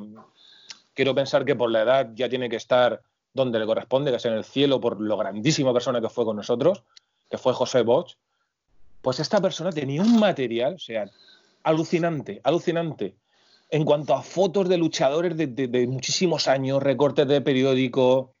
[0.94, 3.02] quiero pensar que por la edad ya tiene que estar
[3.34, 6.36] donde le corresponde, que es en el cielo, por lo grandísima persona que fue con
[6.36, 6.82] nosotros,
[7.30, 8.16] que fue José Bosch.
[9.02, 11.08] Pues esta persona tenía un material, o sea,
[11.62, 13.14] alucinante, alucinante
[13.70, 18.34] en cuanto a fotos de luchadores de, muchísimos años, recortes de periódico,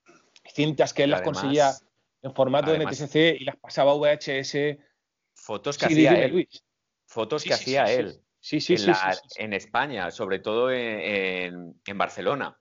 [0.54, 1.72] cintas que él las conseguía
[2.22, 4.78] en formato de NTSC y las pasaba a VHS.
[5.34, 6.48] Fotos que hacía él.
[7.06, 8.20] Fotos que hacía él.
[8.40, 8.94] Sí, sí, en,
[9.36, 12.58] en España, sobre todo en, Barcelona.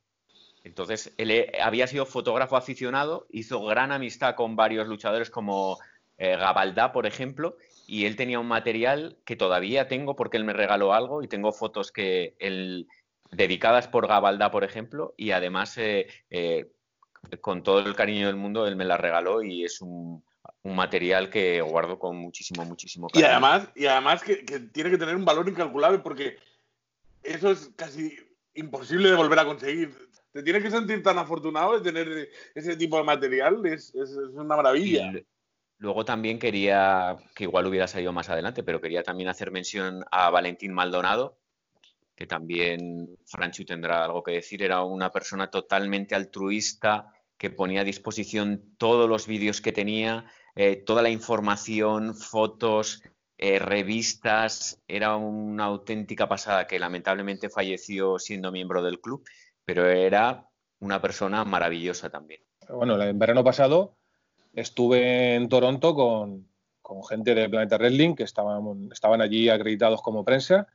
[0.63, 5.77] Entonces, él había sido fotógrafo aficionado, hizo gran amistad con varios luchadores como
[6.17, 10.52] eh, Gabaldá, por ejemplo, y él tenía un material que todavía tengo porque él me
[10.52, 12.88] regaló algo y tengo fotos que él
[13.32, 16.69] dedicadas por Gabalda, por ejemplo, y además eh, eh,
[17.39, 20.23] con todo el cariño del mundo él me la regaló y es un,
[20.63, 23.26] material que guardo con muchísimo, muchísimo cariño.
[23.26, 24.36] Y además, y además que,
[24.73, 26.36] tiene que tener un valor incalculable porque
[27.23, 28.13] eso es casi
[28.54, 29.95] imposible de volver a conseguir.
[30.34, 34.58] Te tienes que sentir tan afortunado de tener ese tipo de material, es, es una
[34.58, 35.13] maravilla.
[35.79, 40.29] Luego también quería, que igual hubiera salido más adelante, pero quería también hacer mención a
[40.31, 41.37] Valentín Maldonado,
[42.15, 44.63] que también Franchu tendrá algo que decir.
[44.63, 50.77] Era una persona totalmente altruista, que ponía a disposición todos los vídeos que tenía, eh,
[50.77, 53.03] toda la información, fotos,
[53.37, 54.81] eh, revistas.
[54.87, 59.23] Era una auténtica pasada que lamentablemente falleció siendo miembro del club,
[59.63, 62.41] pero era una persona maravillosa también.
[62.67, 63.96] Bueno, el verano pasado
[64.58, 66.48] estuve en Toronto con,
[67.08, 70.67] gente de Planeta Wrestling que estaban, allí acreditados como prensa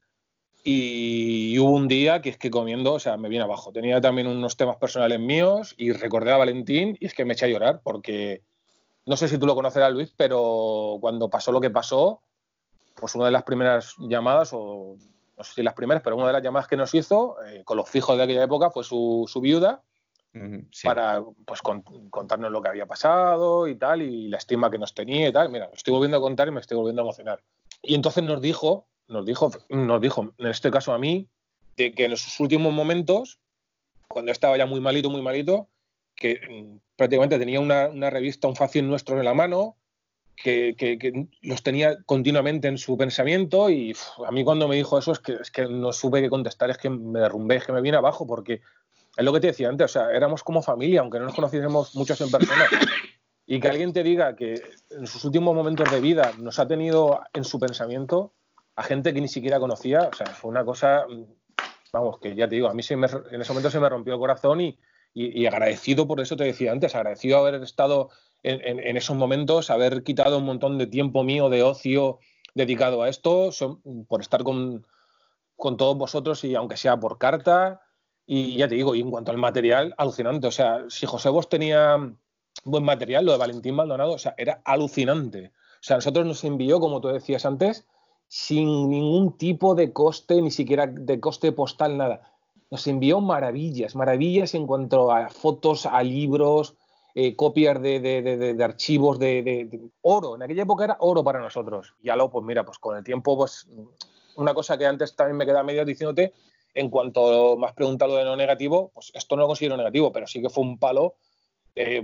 [0.62, 3.72] y hubo un día que es que comiendo, o sea, me vine abajo.
[3.72, 7.46] Tenía también unos temas personales míos y recordé a Valentín y es que me eché
[7.46, 8.42] a llorar porque
[9.04, 12.22] no sé si tú lo conocerás, Luis, pero cuando pasó lo que pasó,
[12.94, 14.96] pues una de las primeras llamadas, o
[15.36, 17.78] no sé si las primeras, pero una de las llamadas que nos hizo eh, con
[17.78, 19.82] los fijos de aquella época fue su viuda
[20.82, 25.28] para pues, contarnos lo que había pasado y tal, y la estima que nos tenía
[25.28, 25.50] y tal.
[25.50, 27.42] Mira, lo estoy volviendo a contar y me estoy volviendo a emocionar.
[27.82, 31.28] Y entonces nos dijo, nos dijo, nos dijo, en este caso a mí,
[31.76, 33.40] de que en los últimos momentos,
[34.08, 35.68] cuando estaba ya muy malito, muy malito,
[36.14, 39.76] que mm, prácticamente tenía una, revista, un fácil nuestro en la mano,
[40.36, 40.74] que,
[41.42, 43.94] los tenía continuamente en su pensamiento y
[44.26, 46.78] a mí cuando me dijo eso es que, es que no supe qué contestar, es
[46.78, 48.60] que me derrumbé, es que me vine abajo porque
[49.16, 51.94] es lo que te decía antes, o sea, éramos como familia, aunque no nos conociésemos
[51.94, 52.66] muchos en persona.
[53.46, 57.20] Y que alguien te diga que en sus últimos momentos de vida nos ha tenido
[57.32, 58.32] en su pensamiento
[58.76, 61.04] a gente que ni siquiera conocía, o sea, fue una cosa,
[61.92, 64.60] vamos, que ya te digo, a mí en ese momento se me rompió el corazón
[64.60, 64.78] y,
[65.14, 68.10] y, agradecido por eso te decía antes, agradecido haber estado
[68.42, 72.18] en, esos momentos, haber quitado un montón de tiempo mío de ocio
[72.54, 73.50] dedicado a esto,
[74.08, 74.86] por estar con,
[75.56, 77.82] con todos vosotros y aunque sea por carta.
[78.26, 80.46] Y ya te digo, y en cuanto al material, alucinante.
[80.46, 81.96] O sea, si José Vos tenía
[82.64, 85.52] buen material, lo de Valentín Maldonado, o sea, era alucinante.
[85.80, 87.86] O sea, nosotros nos envió, como tú decías antes,
[88.28, 92.32] sin ningún tipo de coste, ni siquiera de coste postal, nada.
[92.70, 96.76] Nos envió maravillas, maravillas en cuanto a fotos, a libros,
[97.14, 100.36] eh, copias de, archivos de, oro.
[100.36, 101.94] En aquella época era oro para nosotros.
[102.00, 103.68] Y ya pues mira, pues con el tiempo, pues
[104.36, 106.32] una cosa que antes también me queda medio diciéndote,
[106.74, 110.40] en cuanto más preguntado de lo negativo, pues esto no lo considero negativo, pero sí
[110.40, 111.16] que fue un palo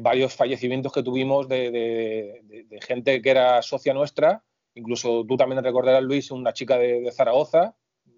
[0.01, 4.43] varios fallecimientos que tuvimos de, gente que era socia nuestra.
[4.75, 7.75] Incluso tú también recordarás, Luis, una chica de, Zaragoza,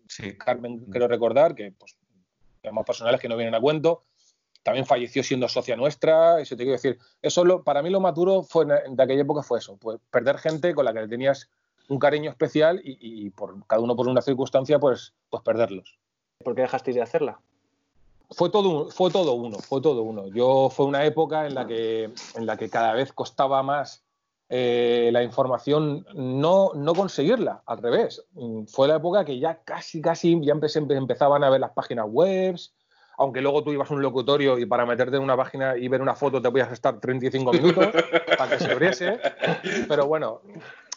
[0.07, 0.37] sí.
[0.37, 1.97] Carmen, quiero recordar, que pues,
[2.61, 4.05] temas personales que no vienen a cuento
[4.63, 6.99] también falleció siendo socia nuestra, eso te quiero decir.
[7.23, 10.39] Eso lo, para mí lo más duro fue de aquella época fue eso, pues perder
[10.39, 11.49] gente con la que tenías
[11.89, 15.99] un cariño especial y, por cada uno por una circunstancia, pues, pues perderlos.
[16.43, 17.39] ¿Por qué dejasteis de hacerla?
[18.31, 20.29] Fue todo, fue todo uno, fue todo uno.
[20.29, 24.05] Yo fue una época en la que, en la que cada vez costaba más
[24.49, 28.25] eh, la información no, no conseguirla, al revés.
[28.69, 32.57] Fue la época que ya casi, casi ya empezaban a ver las páginas web,
[33.19, 36.01] aunque luego tú ibas a un locutorio y para meterte en una página y ver
[36.01, 37.87] una foto te podías estar 35 minutos
[38.39, 39.21] para que se abriese.
[39.87, 40.41] Pero bueno,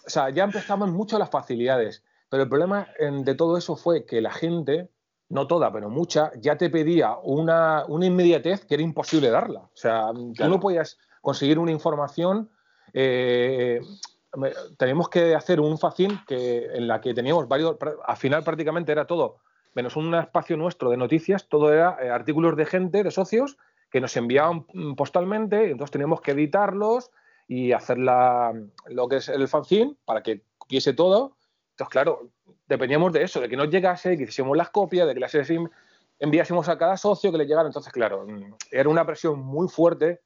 [0.06, 2.04] o sea, ya empezaban mucho las facilidades.
[2.30, 4.90] Pero el problema de todo eso fue que la gente,
[5.34, 9.62] no toda, pero mucha, ya te pedía una, inmediatez que era imposible darla.
[9.62, 12.52] O sea, tú no podías conseguir una información.
[12.94, 13.82] Eh,
[14.78, 19.06] tenemos que hacer un facín que, en la que teníamos varios, al final prácticamente era
[19.06, 19.40] todo
[19.76, 23.58] menos un espacio nuestro de noticias, todo era eh, artículos de gente, de socios,
[23.90, 27.12] que nos enviaban mm, postalmente, y entonces teníamos que editarlos
[27.48, 31.36] y hacer lo que es el fanzine para que cupiese todo.
[31.72, 32.30] Entonces, claro,
[32.74, 35.36] dependíamos de eso, de que nos llegase, que hiciésemos las copias, de que las
[36.20, 37.68] enviásemos a cada socio, que le llegara.
[37.68, 40.22] Entonces, claro, mm, era una presión muy fuerte.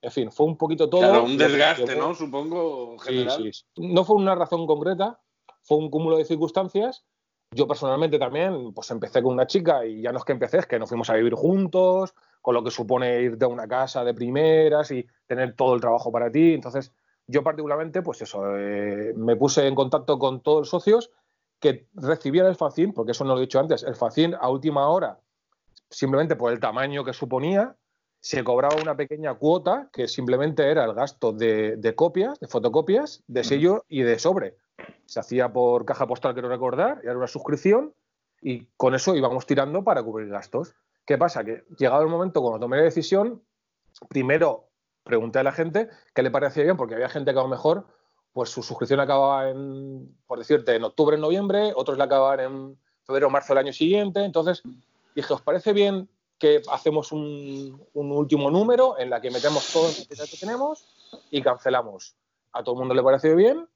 [0.00, 1.00] En fin, fue un poquito todo.
[1.00, 2.14] Claro, un desgaste, ¿no?
[2.14, 3.36] Supongo, general.
[3.42, 3.64] Sí, sí.
[3.76, 5.20] No fue una razón concreta,
[5.62, 7.04] fue un cúmulo de circunstancias
[7.50, 10.66] yo personalmente también, pues empecé con una chica y ya no es que empecé, es
[10.66, 14.14] que nos fuimos a vivir juntos, con lo que supone ir de una casa de
[14.14, 16.52] primeras y tener todo el trabajo para ti.
[16.52, 16.92] Entonces,
[17.26, 21.10] yo particularmente, pues eso, eh, me puse en contacto con todos los socios
[21.60, 24.88] que recibían el FACIN, porque eso no lo he dicho antes, el FACIN a última
[24.88, 25.18] hora,
[25.90, 27.76] simplemente por el tamaño que suponía,
[28.20, 33.22] se cobraba una pequeña cuota que simplemente era el gasto de, de copias, de fotocopias,
[33.26, 34.56] de sello y de sobre
[35.06, 37.94] se hacía por caja postal, quiero recordar, y era una suscripción,
[38.40, 40.74] y con eso íbamos tirando para cubrir gastos.
[41.06, 41.44] ¿Qué pasa?
[41.44, 43.42] Que llegado el momento cuando tomé la decisión,
[44.08, 44.68] primero
[45.04, 47.86] pregunté a la gente qué le parecía bien, porque había gente que a lo mejor
[48.38, 52.78] pues su suscripción acababa en, por decirte, en octubre, en noviembre, otros la acababan en
[53.02, 54.22] febrero marzo del año siguiente.
[54.22, 54.62] Entonces
[55.16, 60.06] dije, ¿os parece bien que hacemos un, último número en la que metemos todo el
[60.06, 60.86] que tenemos
[61.32, 62.14] y cancelamos?
[62.52, 63.66] A todo el mundo le pareció bien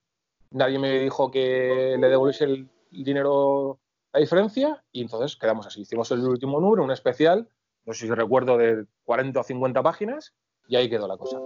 [0.53, 3.81] nadie me dijo que le devolviese el dinero
[4.13, 5.81] a diferencia y entonces quedamos así.
[5.81, 7.49] Hicimos el último número, un especial,
[7.85, 10.35] no sé si recuerdo, de 40 o 50 páginas
[10.69, 11.41] y ahí quedó la cosa.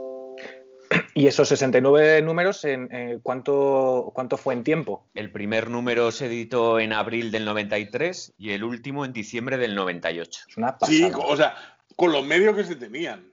[1.15, 5.07] ¿Y esos 69 números, en, cuánto, cuánto fue en tiempo?
[5.15, 9.75] El primer número se editó en abril del 93 y el último en diciembre del
[9.75, 10.45] 98.
[10.49, 10.97] Es una pasada.
[10.97, 11.55] Sí, o sea,
[11.97, 13.33] con los medios que se tenían.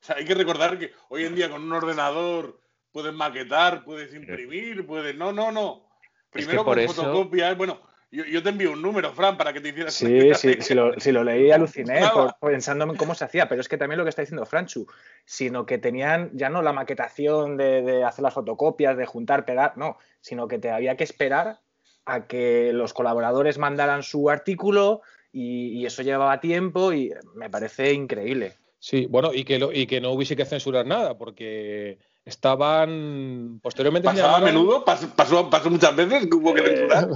[0.00, 2.60] O sea, hay que recordar que hoy en día con un ordenador
[2.92, 5.14] puedes maquetar, puedes imprimir, puedes.
[5.16, 5.86] No, no, no.
[6.30, 7.56] Primero con fotocopias.
[7.56, 7.80] Bueno,
[8.12, 9.94] yo, te envío un número, Fran, para que te hicieras.
[9.94, 12.02] Sí, sí, si lo, si lo leí aluciné
[12.40, 14.86] pensándome en cómo se hacía, pero es que también lo que está diciendo Franchu,
[15.24, 19.96] sino que tenían ya no la maquetación de, hacer las fotocopias, de juntar, pegar, no,
[20.20, 21.60] sino que te había que esperar
[22.04, 25.02] a que los colaboradores mandaran su artículo
[25.32, 28.56] y, eso llevaba tiempo y me parece increíble.
[28.80, 34.06] Sí, bueno, y que, y que no hubiese que censurar nada, porque estaban posteriormente.
[34.06, 34.84] ¿Pasaba a menudo?
[34.84, 37.08] ¿Pasó, muchas veces hubo que censurar?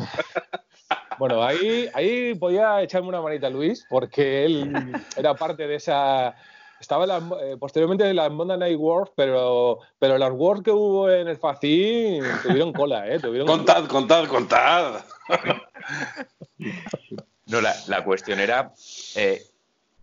[1.18, 4.72] Bueno, ahí, ahí podía echarme una manita Luis, porque él
[5.16, 6.34] era parte de esa,
[6.80, 7.06] estaba
[7.42, 11.36] eh, posteriormente en las Monday Night Wars, pero, pero las Wars que hubo en el
[11.36, 13.18] Facín tuvieron cola, ¿eh?
[13.18, 15.04] Tuvieron contad, contad, contad.
[17.46, 18.72] no, la, cuestión era,
[19.16, 19.42] eh,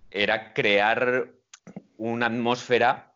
[0.09, 1.27] era crear
[1.97, 3.10] una atmósfera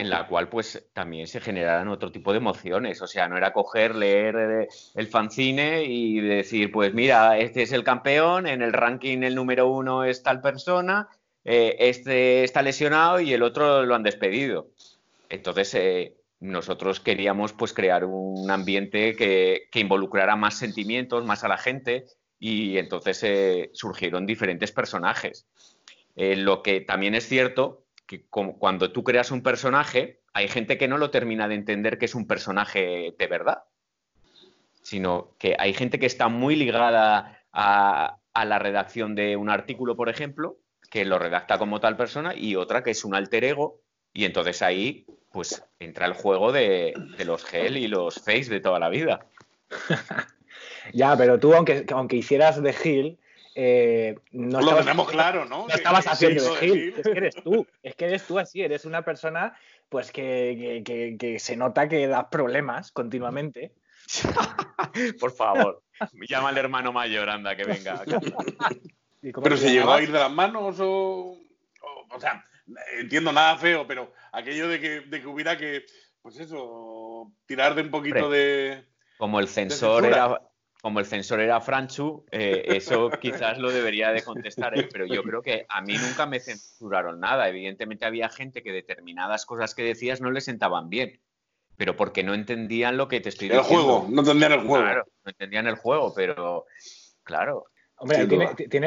[0.00, 3.02] en la cual pues también se generaran otro tipo de emociones.
[3.02, 7.72] O sea, no era coger, leer eh, el fanzine y decir, pues mira, este es
[7.72, 11.08] el campeón, en el ranking el número uno es tal persona,
[11.44, 14.68] eh, este está lesionado y el otro lo han despedido.
[15.28, 21.58] Entonces, eh, nosotros queríamos pues crear un ambiente que, involucrara más sentimientos, más a la
[21.58, 22.06] gente
[22.38, 25.46] y entonces surgieron diferentes personajes.
[26.16, 30.98] lo que también es cierto que cuando tú creas un personaje, hay gente que no
[30.98, 33.62] lo termina de entender que es un personaje de verdad,
[34.82, 40.08] sino que hay gente que está muy ligada a, la redacción de un artículo, por
[40.08, 40.56] ejemplo,
[40.90, 43.80] que lo redacta como tal persona, y otra que es un alter ego,
[44.12, 46.92] y entonces ahí pues entra el juego de,
[47.24, 49.20] los gel y los face de toda la vida.
[50.92, 53.20] ya, pero tú, aunque, aunque hicieras de Gil,
[53.62, 55.68] eh, no lo tenemos claro, ¿no?
[55.68, 58.86] No estabas haciendo de Gil, es que eres tú, es que eres tú así, eres
[58.86, 59.54] una persona
[59.90, 63.74] pues que, se nota que das problemas continuamente.
[65.20, 65.82] Por favor,
[66.26, 68.02] llama al hermano mayor, anda, que venga.
[69.42, 71.36] pero se llegó a ir de las manos o,
[72.08, 72.42] o, sea,
[72.98, 75.84] entiendo nada feo, pero aquello de que, de que hubiera que,
[76.22, 78.86] pues eso, tirar de un poquito de...
[79.18, 80.40] Como el censor era,
[80.80, 85.22] como el censor era Franchu, eh, eso quizás lo debería de contestar él, pero yo
[85.22, 87.48] creo que a mí nunca me censuraron nada.
[87.48, 91.20] Evidentemente había gente que determinadas cosas que decías no le sentaban bien,
[91.76, 93.68] pero porque no entendían lo que te estoy diciendo.
[93.68, 94.84] El juego, no entendían el juego.
[94.84, 96.66] Claro, no entendían el juego, pero
[97.24, 97.66] claro.
[97.96, 98.26] Hombre,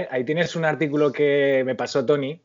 [0.10, 2.41] ahí, tienes un artículo que me pasó Tony,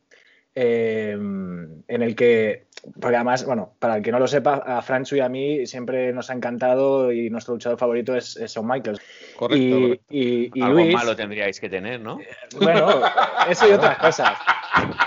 [0.55, 2.69] eh, en el que
[2.99, 6.13] porque además, bueno, para el que no lo sepa, a Franchu y a mí siempre
[6.13, 9.01] nos ha encantado y nuestro luchador favorito es, Shawn Michaels.
[9.35, 10.01] Correcto.
[10.09, 12.19] Y, Algo malo tendríais que tener, ¿no?
[12.57, 13.01] Bueno,
[13.49, 14.37] eso y otras cosas.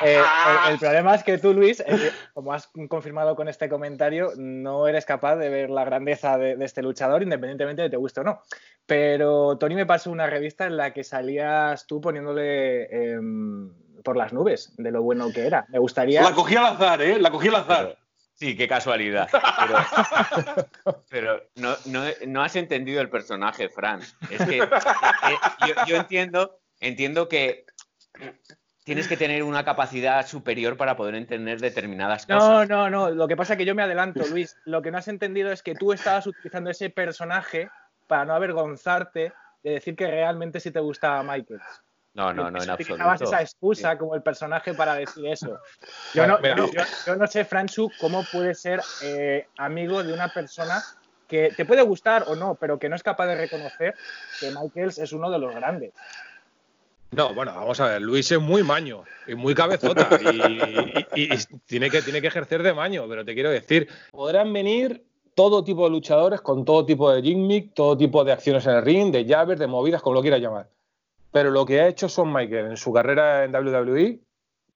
[0.04, 0.20] Eh,
[0.70, 5.06] el, problema es que tú, Luis, eh, como has confirmado con este comentario, no eres
[5.06, 8.42] capaz de ver la grandeza de, este luchador, independientemente de te guste o no.
[8.84, 13.72] Pero Tony me pasó una revista en la que salías tú poniéndole em,
[14.02, 15.66] por las nubes de lo bueno que era.
[15.68, 16.22] Me gustaría.
[16.22, 17.18] La cogí al azar, ¿eh?
[17.18, 17.96] La cogí al azar.
[18.34, 19.28] sí, qué casualidad.
[21.08, 21.42] Pero,
[22.26, 24.00] no, has entendido el personaje, Fran.
[24.30, 27.66] Es que eh, yo, entiendo, entiendo que
[28.84, 32.42] tienes que tener una capacidad superior para poder entender determinadas cosas.
[32.42, 33.10] No, no, no.
[33.10, 34.56] Lo que pasa es que yo me adelanto, Luis.
[34.64, 37.70] Lo que no has entendido es que tú estabas utilizando ese personaje
[38.06, 39.32] para no avergonzarte
[39.62, 41.60] de decir que realmente sí te gustaba Michael.
[42.14, 43.24] No, no, no, en absoluto.
[43.24, 45.58] esa excusa como el personaje para decir eso.
[46.14, 46.38] Yo no,
[47.06, 50.82] yo, no sé, Franchu, cómo puede ser eh, amigo de una persona
[51.26, 53.94] que te puede gustar o no, pero que no es capaz de reconocer
[54.38, 55.94] que Michaels es uno de los grandes.
[57.12, 60.08] No, bueno, vamos a ver, Luis es muy maño y muy cabezota
[61.14, 61.28] y,
[61.66, 65.02] tiene, que, tiene que ejercer de maño, pero te quiero decir, podrán venir
[65.34, 68.82] todo tipo de luchadores con todo tipo de gimmick, todo tipo de acciones en el
[68.82, 70.68] ring, de llaves, de movidas, como lo quieras llamar.
[71.32, 74.20] Pero lo que ha hecho Son Michael en su carrera en WWE,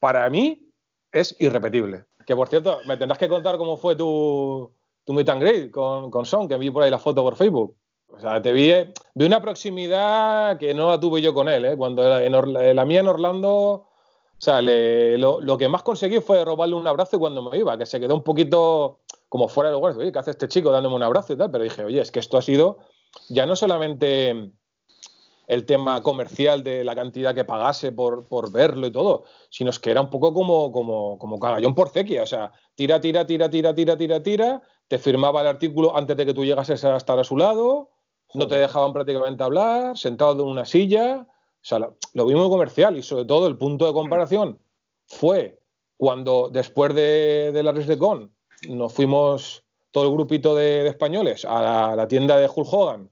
[0.01, 0.71] para mí,
[1.13, 2.05] es irrepetible.
[2.27, 4.73] Que por cierto, me tendrás que contar cómo fue tu,
[5.05, 7.77] tu meet and greet con, con Son, que vi por ahí la foto por Facebook.
[8.09, 11.65] O sea, te vi de una proximidad que no la tuve yo con él.
[11.65, 11.77] ¿eh?
[11.77, 13.87] Cuando en la mía en Orlando, o
[14.39, 18.15] sea, lo, que más conseguí fue robarle un abrazo cuando me iba, que se quedó
[18.15, 19.97] un poquito como fuera de lugar.
[19.97, 21.51] Oye, ¿qué hace este chico dándome un abrazo y tal?
[21.51, 22.79] Pero dije, oye, es que esto ha sido
[23.29, 24.53] ya no solamente
[25.47, 29.91] el tema comercial de la cantidad que pagase por, verlo y todo, sino es que
[29.91, 33.75] era un poco como, como, como cagallón por cequia, o sea, tira, tira, tira, tira,
[33.75, 37.25] tira, tira, tira, te firmaba el artículo antes de que tú llegases a estar a
[37.25, 37.91] su lado,
[38.35, 43.03] no te dejaban prácticamente hablar, sentado en una silla, o sea, lo, vimos comercial y
[43.03, 44.59] sobre todo el punto de comparación
[45.07, 45.61] fue
[45.97, 48.33] cuando después de, de la Con
[48.69, 53.11] nos fuimos todo el grupito de, españoles a la, la tienda de Hulk Hogan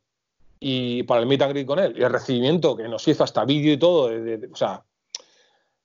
[0.67, 1.95] y para el meet and greet con él.
[1.95, 4.11] Y el recibimiento que nos hizo hasta vídeo y todo,
[4.51, 4.83] o sea,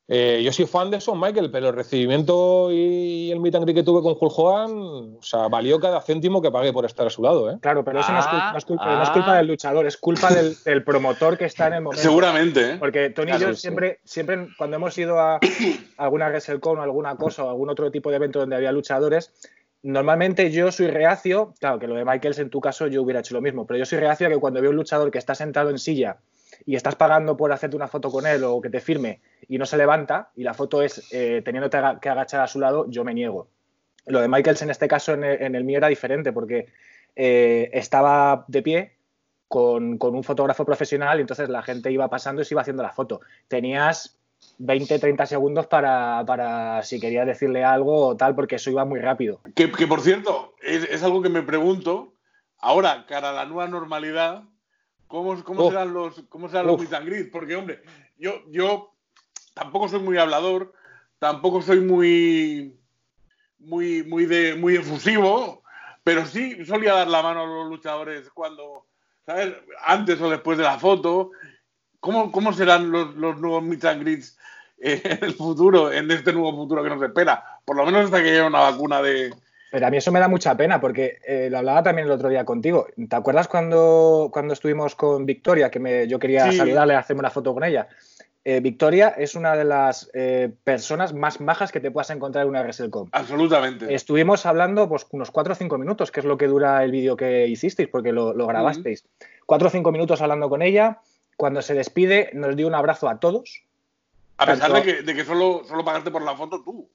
[0.07, 3.75] eh, yo soy fan de Son Michael, pero el recibimiento y el meet and greet
[3.75, 7.09] que tuve con Hulk Hogan, o sea, valió cada céntimo que pagué por estar a
[7.09, 7.57] su lado, ¿eh?
[7.61, 8.19] Claro, pero eso no,
[8.57, 12.01] es culpa, del luchador, es culpa del, promotor que está en el momento.
[12.01, 12.77] Seguramente, ¿eh?
[12.79, 15.41] Porque Tony y yo siempre, siempre, cuando hemos ido a
[15.97, 19.33] alguna WrestleCon o alguna cosa o algún otro tipo de evento donde había luchadores,
[19.81, 23.33] Normalmente yo soy reacio, claro que lo de Michaels en tu caso yo hubiera hecho
[23.33, 25.69] lo mismo, pero yo soy reacio a que cuando veo un luchador que está sentado
[25.69, 26.17] en silla
[26.65, 29.65] y estás pagando por hacerte una foto con él o que te firme y no
[29.65, 33.13] se levanta y la foto es eh, teniéndote que agachar a su lado, yo me
[33.13, 33.47] niego.
[34.05, 36.67] Lo de Michaels en este caso en el, mío era diferente porque
[37.15, 38.93] eh, estaba de pie
[39.47, 42.91] con, un fotógrafo profesional y entonces la gente iba pasando y se iba haciendo la
[42.91, 43.21] foto.
[43.47, 44.18] Tenías
[44.59, 49.39] 20, 30 segundos para, si querías decirle algo o tal, porque eso iba muy rápido.
[49.55, 52.13] Que, por cierto, es, algo que me pregunto,
[52.57, 54.43] ahora, cara a la nueva normalidad,
[55.07, 57.31] ¿cómo, cómo serán los, cómo serán los greet?
[57.31, 57.81] Porque, hombre,
[58.17, 58.93] yo, yo
[59.53, 60.73] tampoco soy muy hablador,
[61.19, 62.77] tampoco soy muy,
[63.59, 65.63] muy, muy, de, muy efusivo,
[66.03, 68.87] pero sí solía dar la mano a los luchadores cuando,
[69.25, 69.53] ¿sabes?
[69.85, 71.31] Antes o después de la foto.
[71.99, 74.37] ¿Cómo, cómo serán los, los nuevos meet and greets
[74.79, 77.43] en el futuro, en este nuevo futuro que nos espera?
[77.65, 79.33] Por lo menos hasta que llegue una vacuna de,
[79.71, 82.29] pero a mí eso me da mucha pena porque eh, lo hablaba también el otro
[82.29, 82.87] día contigo.
[83.07, 87.53] ¿Te acuerdas cuando, cuando estuvimos con Victoria, que me, yo quería saludarle, hacerme una foto
[87.53, 87.87] con ella?
[88.45, 92.49] Eh, Victoria es una de las eh, personas más majas que te puedas encontrar en
[92.49, 93.09] una WrestleCom.
[93.11, 93.93] Absolutamente.
[93.93, 97.15] Estuvimos hablando pues, unos 4 o 5 minutos, que es lo que dura el vídeo
[97.15, 99.05] que hicisteis, porque lo, grabasteis.
[99.45, 100.99] 4 o 5 minutos hablando con ella.
[101.39, 103.63] Cuando se despide, nos dio un abrazo a todos.
[104.35, 106.89] A pesar de que, solo, solo pagaste por la foto tú.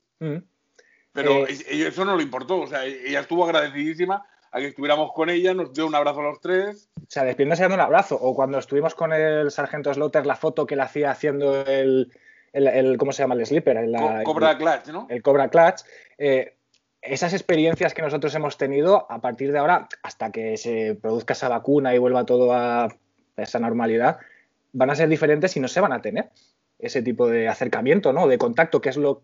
[1.14, 5.30] Pero eh, eso no le importó, o sea, ella estuvo agradecidísima a que estuviéramos con
[5.30, 6.90] ella, nos dio un abrazo a los tres.
[6.98, 8.18] O sea, despidiéndose dando un abrazo.
[8.20, 12.12] O cuando estuvimos con el sargento Slaughter, la foto que le hacía haciendo el,
[12.52, 13.36] el, ¿cómo se llama?
[13.36, 13.78] El slipper.
[13.78, 15.06] El, Cobra Clutch, ¿no?
[15.08, 15.84] El Cobra Clutch.
[16.18, 16.54] Eh,
[17.00, 21.48] esas experiencias que nosotros hemos tenido, a partir de ahora, hasta que se produzca esa
[21.48, 22.94] vacuna y vuelva todo a
[23.38, 24.18] esa normalidad,
[24.74, 26.28] van a ser diferentes y no se van a tener
[26.78, 28.28] ese tipo de acercamiento, ¿no?
[28.28, 29.22] De contacto, que es lo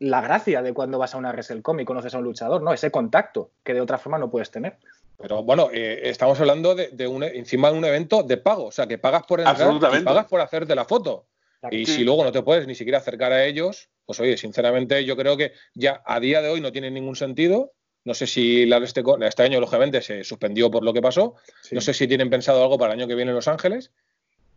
[0.00, 2.72] la gracia de cuando vas a una WrestleCom y conoces a un luchador, ¿no?
[2.72, 4.78] Ese contacto que de otra forma no puedes tener.
[5.18, 8.86] Pero bueno, eh, estamos hablando de, un, encima de un evento de pago, o sea,
[8.86, 11.26] que pagas por entrar y pagas por hacerte la foto.
[11.70, 15.14] Y si luego no te puedes ni siquiera acercar a ellos, pues oye, sinceramente yo
[15.14, 17.72] creo que ya a día de hoy no tiene ningún sentido.
[18.02, 21.34] No sé si la este, este año, lógicamente, se suspendió por lo que pasó.
[21.70, 23.92] No sé si tienen pensado algo para el año que viene en Los Ángeles.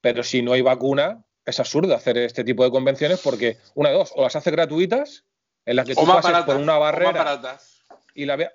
[0.04, 3.96] Pero si no hay vacuna, es absurdo hacer este tipo de convenciones porque, una de
[3.96, 5.24] dos, o las hace gratuitas
[5.66, 7.40] en las que tú pases por una barrera
[8.14, 8.52] y la vea.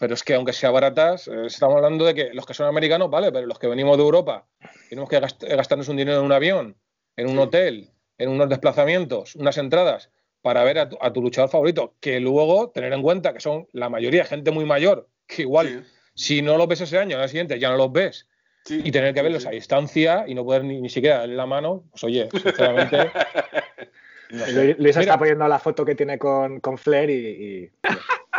[0.00, 3.08] Pero es que aunque sea baratas, eh, estamos hablando de que los que son americanos,
[3.10, 4.48] vale, pero los que venimos de Europa,
[4.88, 6.76] tenemos que gastarnos un dinero en un avión,
[7.14, 10.10] en un hotel, en unos desplazamientos, unas entradas,
[10.40, 14.24] para ver a tu, luchador favorito, que luego tener en cuenta que son la mayoría
[14.24, 17.76] gente muy mayor, que igual si no los ves ese año, al siguiente ya no
[17.76, 18.26] los ves,
[18.68, 21.84] y tener que verlos a distancia y no poder ni, ni siquiera darle la mano,
[21.90, 23.10] pues oye, sinceramente.
[24.78, 27.70] Luis está poniendo la foto que tiene con, con Flair y,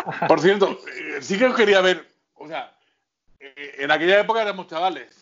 [0.27, 2.75] Por cierto, eh, sí que os quería ver, o sea,
[3.39, 5.19] eh, en aquella época éramos chavales.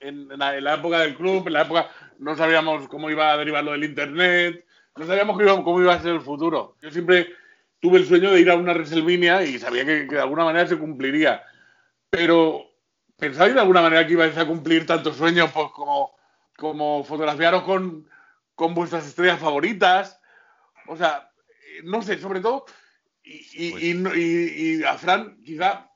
[0.00, 1.88] En, la, época del club, en la época
[2.18, 4.64] no sabíamos cómo iba a derivar lo del internet,
[4.96, 6.76] no sabíamos cómo iba, a ser el futuro.
[6.82, 7.28] Yo siempre
[7.80, 10.78] tuve el sueño de ir a una WrestleMania y sabía que, de alguna manera se
[10.78, 11.42] cumpliría.
[12.10, 12.67] Pero,
[13.18, 16.16] ¿pensáis de alguna manera que ibais a cumplir tantos sueños pues, como,
[16.56, 18.08] como fotografiaros con,
[18.54, 20.20] con vuestras estrellas favoritas.
[20.86, 21.30] O sea,
[21.84, 22.64] no sé, sobre todo,
[23.22, 25.90] y, pues a Fran, quizá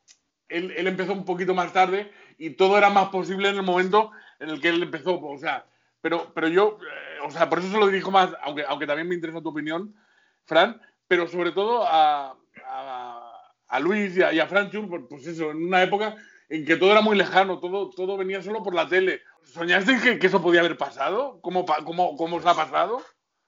[0.48, 4.50] él, empezó un poquito más tarde y todo era más posible en el momento en
[4.50, 5.18] el que él empezó.
[5.20, 5.66] O sea,
[6.00, 9.08] pero, pero yo, eh, o sea, por eso se lo dirijo más, aunque, aunque también
[9.08, 9.94] me interesa tu opinión,
[10.44, 12.36] Fran, pero sobre todo a,
[13.68, 16.16] a, Luis y a, y Fran Chur, pues eso, en una época
[16.52, 19.22] en que todo era muy lejano, todo, todo venía solo por la tele.
[19.42, 21.40] ¿Soñaste que, eso podía haber pasado?
[21.40, 23.02] ¿Cómo, cómo, ¿Cómo os ha pasado?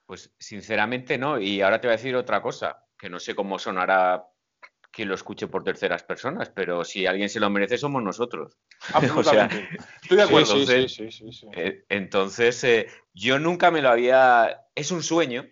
[0.07, 1.39] Pues sinceramente no.
[1.39, 4.25] Y ahora te voy a decir otra cosa, que no sé cómo sonará
[4.89, 8.57] quien lo escuche por terceras personas, pero si alguien se lo merece somos nosotros.
[10.01, 10.65] Estoy de acuerdo.
[10.65, 14.61] Sí, sí, sí, eh, entonces, eh, yo nunca me lo había...
[14.73, 15.45] Es un sueño.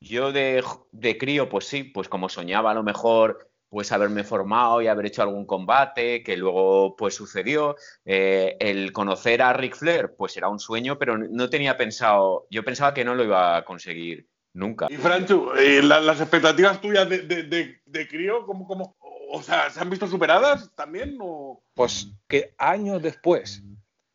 [0.00, 4.80] Yo de, de crío, pues sí, pues como soñaba a lo mejor pues haberme formado
[4.80, 7.76] y haber hecho algún combate que luego pues sucedió.
[8.04, 12.64] Eh, el conocer a Ric Flair pues era un sueño, pero no tenía pensado, yo
[12.64, 14.86] pensaba que no lo iba a conseguir nunca.
[14.90, 18.96] Y Franchu, eh, las expectativas tuyas de, de, crío, ¿cómo, cómo,
[19.30, 21.18] o sea, ¿se han visto superadas también?
[21.20, 21.62] O...
[21.74, 23.62] Pues que años después,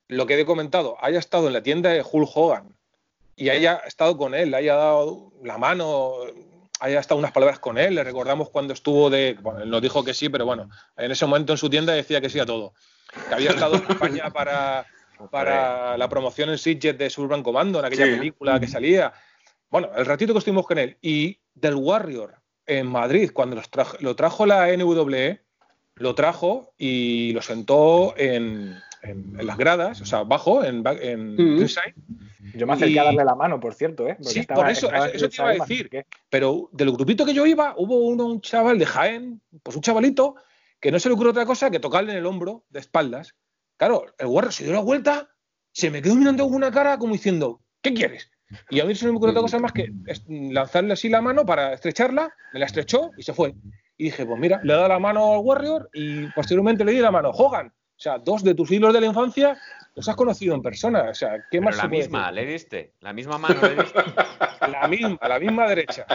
[0.07, 2.75] lo que he comentado, haya estado en la tienda de Hulk Hogan
[3.35, 6.13] y haya estado con él, haya dado la mano,
[6.83, 7.95] haya estado unas palabras con él.
[7.95, 9.37] Le recordamos cuando estuvo de.
[9.41, 12.19] Bueno, él nos dijo que sí, pero bueno, en ese momento en su tienda decía
[12.19, 12.73] que sí a todo.
[13.29, 14.85] Que había estado en España para,
[15.31, 19.13] para la promoción en Sitges de Suburban Commando, en aquella película que salía.
[19.69, 20.97] Bueno, el ratito que estuvimos con él.
[21.01, 23.61] Y del Warrior en Madrid, cuando
[24.01, 25.41] lo trajo la NWE,
[25.95, 31.37] lo trajo y lo sentó en, en, las gradas, o sea, abajo, en, en
[32.55, 34.17] Yo me acerqué a darle la mano, por cierto, ¿eh?
[34.21, 35.89] sí, por eso, eso, te iba a decir.
[36.29, 40.35] Pero del grupito que yo iba, hubo uno, un chaval de Jaén, pues un chavalito,
[40.79, 43.35] que no se le ocurrió otra cosa que tocarle en el hombro, de espaldas.
[43.77, 45.29] Claro, el guarro se dio la vuelta,
[45.71, 48.29] se me quedó mirando con una cara como diciendo, ¿qué quieres?
[48.69, 49.91] Y a mí se me ocurrió otra cosa más que
[50.27, 53.55] lanzarle así la mano para estrecharla, me la estrechó y se fue.
[53.97, 56.99] Y dije, pues mira, le he dado la mano al Warrior y posteriormente le di
[56.99, 57.31] la mano.
[57.31, 59.57] Hogan, o sea, dos de tus hilos de la infancia
[59.95, 61.09] los has conocido en persona.
[61.09, 62.93] O sea, ¿qué más la misma, le diste.
[63.01, 63.99] La misma mano le diste.
[64.71, 66.05] la misma, la misma derecha.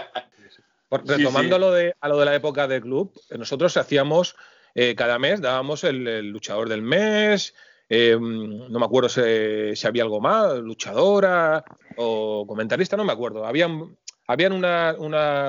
[0.90, 4.36] retomando A, lo de, a lo de la época del club, nosotros hacíamos
[4.74, 7.54] eh, cada mes, dábamos el, luchador del mes.
[7.88, 11.64] Eh, no me acuerdo si, había algo más, luchadora
[11.96, 13.46] o comentarista, no me acuerdo.
[13.46, 13.96] Habían
[14.28, 14.94] habían una,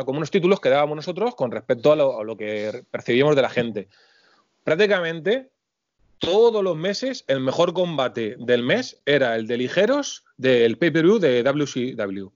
[0.06, 3.90] como unos títulos que dábamos nosotros con respecto a lo, que percibíamos de la gente.
[4.64, 5.52] Prácticamente
[6.20, 11.44] todos los meses el mejor combate del mes era el de ligeros del pay-per-view de
[11.44, 12.28] WCW.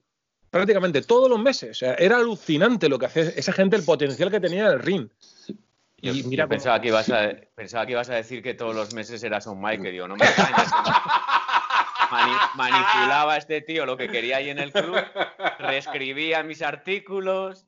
[0.50, 1.82] Prácticamente todos los meses.
[1.82, 5.08] era alucinante lo que hacía esa gente, el potencial que tenía en el ring.
[5.96, 9.22] Y mira pensaba, que ibas a, pensaba que ibas a decir que todos los meses
[9.22, 10.26] eras un Mike, digo, no me
[12.54, 14.96] manipulaba a este tío lo que quería ahí en el club,
[15.58, 17.66] reescribía mis artículos,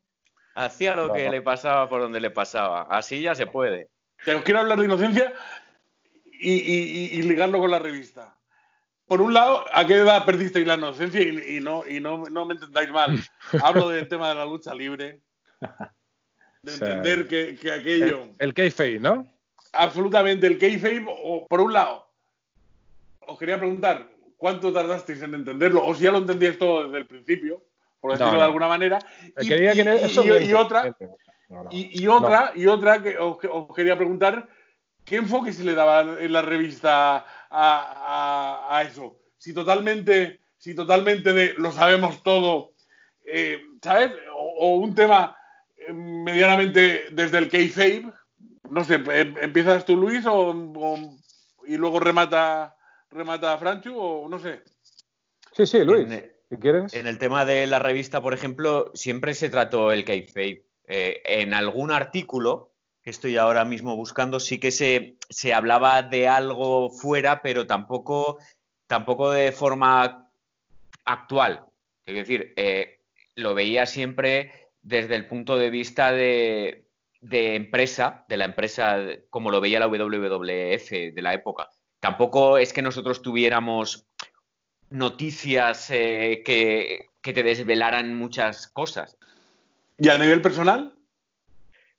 [0.55, 2.83] hacía lo que le pasaba por donde le pasaba.
[2.91, 3.89] Así ya se puede.
[4.25, 5.33] Pero quiero hablar de inocencia
[6.41, 8.37] y, ligarlo con la revista.
[9.07, 11.21] Por un lado, ¿a qué edad perdisteis la inocencia?
[11.21, 13.19] Y, no, y no, me entendáis mal.
[13.63, 15.21] Hablo del tema de la lucha libre.
[16.63, 18.23] De entender que, aquello.
[18.39, 19.27] El, el kayfabe, ¿no?
[19.73, 22.07] Absolutamente, el kayfabe, o, por un lado,
[23.21, 25.85] os quería preguntar, ¿cuánto tardasteis en entenderlo?
[25.85, 27.63] O si ya lo entendíais todo desde el principio,
[28.01, 28.99] por decirlo de alguna manera.
[29.41, 30.95] Y, otra,
[31.71, 33.39] y, otra, y otra que os,
[33.75, 34.49] quería preguntar,
[35.07, 39.17] ¿qué enfoque se le daba en la revista a, eso?
[39.39, 42.75] Si totalmente, si totalmente de lo sabemos todo,
[43.25, 44.13] eh, ¿sabes?
[44.35, 45.37] O, un tema
[45.77, 48.13] eh, medianamente desde el kayfabe,
[48.69, 50.25] no sé, em, ¿empiezas tú, Luis,
[51.67, 52.77] y luego remata
[53.11, 54.63] remata a Franchu o no sé.
[55.53, 56.11] Sí, sí, Luis.
[56.11, 56.93] En, quieres?
[56.95, 60.67] En el tema de la revista, por ejemplo, siempre se trató el kayfabe.
[60.89, 62.76] Eh, en algún artículo
[63.07, 68.39] que estoy ahora mismo buscando, sí que se, se hablaba de algo fuera, pero tampoco,
[68.89, 70.29] tampoco de forma
[71.05, 71.65] actual.
[72.05, 73.01] Es decir, eh,
[73.37, 76.89] lo veía siempre desde el punto de vista de,
[77.21, 78.99] de empresa, de la empresa
[79.31, 81.71] como lo veía la WWF de la época
[82.07, 84.07] tampoco es que nosotros tuviéramos
[84.91, 89.17] noticias eh, que, te desvelaran muchas cosas.
[89.99, 90.96] ¿Y a nivel personal?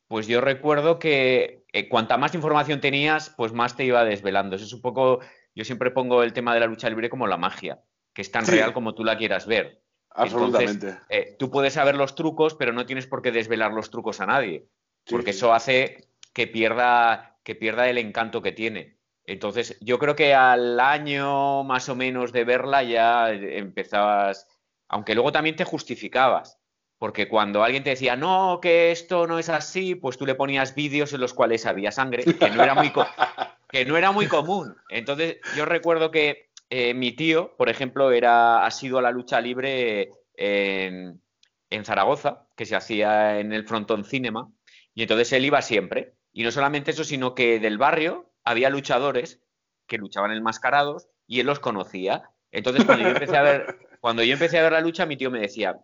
[0.08, 4.56] Pues yo recuerdo que eh, cuanta más información tenías, pues más te iba desvelando.
[4.56, 5.20] Eso es un poco,
[5.54, 7.84] yo siempre pongo el tema de la lucha libre como la magia,
[8.14, 9.82] que es tan real como tú la quieras ver.
[10.10, 10.98] Absolutamente.
[11.10, 14.26] Eh, tú puedes saber los trucos, pero no tienes por qué desvelar los trucos a
[14.26, 14.68] nadie,
[15.10, 18.98] porque eso hace que pierda, que pierda el encanto que tiene.
[19.26, 24.48] Entonces, yo creo que al año más o menos de verla ya empezabas,
[24.88, 26.57] aunque luego también te justificabas,
[26.98, 30.74] porque cuando alguien te decía, no, que esto no es así, pues tú le ponías
[30.74, 32.92] vídeos en los cuales había sangre, que no era muy,
[33.70, 34.76] que no era muy común.
[34.90, 39.40] Entonces, yo recuerdo que eh, mi tío, por ejemplo, era, ha sido a la lucha
[39.40, 41.22] libre en,
[41.70, 44.50] en Zaragoza, que se hacía en el Frontón Cinema,
[44.94, 46.16] y entonces él iba siempre.
[46.34, 49.42] Y no solamente eso, sino que del barrio había luchadores
[49.88, 52.24] que luchaban enmascarados y él los conocía.
[52.52, 55.30] Entonces, cuando yo empecé a ver, cuando yo empecé a ver la lucha, mi tío
[55.30, 55.78] me decía,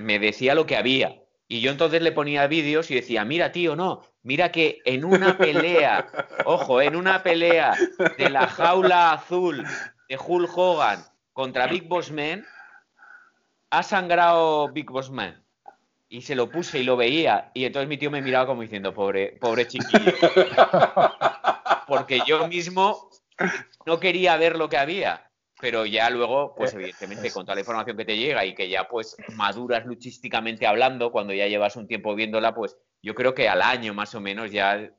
[0.00, 1.22] me decía lo que había.
[1.48, 5.36] Y yo entonces le ponía vídeos y decía, mira, tío, no, mira que en una
[5.38, 6.06] pelea,
[6.44, 7.74] ojo, en una pelea
[8.16, 9.64] de la jaula azul
[10.08, 12.44] de Hulk Hogan contra Big Boss Man,
[13.70, 15.42] ha sangrado Big Boss Man.
[16.08, 17.52] Y se lo puse y lo veía.
[17.54, 20.12] Y entonces mi tío me miraba como diciendo, pobre, pobre chiquillo.
[21.86, 23.10] porque yo mismo
[23.86, 25.29] no quería ver lo que había.
[25.60, 28.88] Pero ya luego, pues evidentemente, con toda la información que te llega y que ya
[28.88, 33.62] pues maduras luchísticamente hablando, cuando ya llevas un tiempo viéndola, pues yo creo que al
[33.62, 34.90] año más o menos ya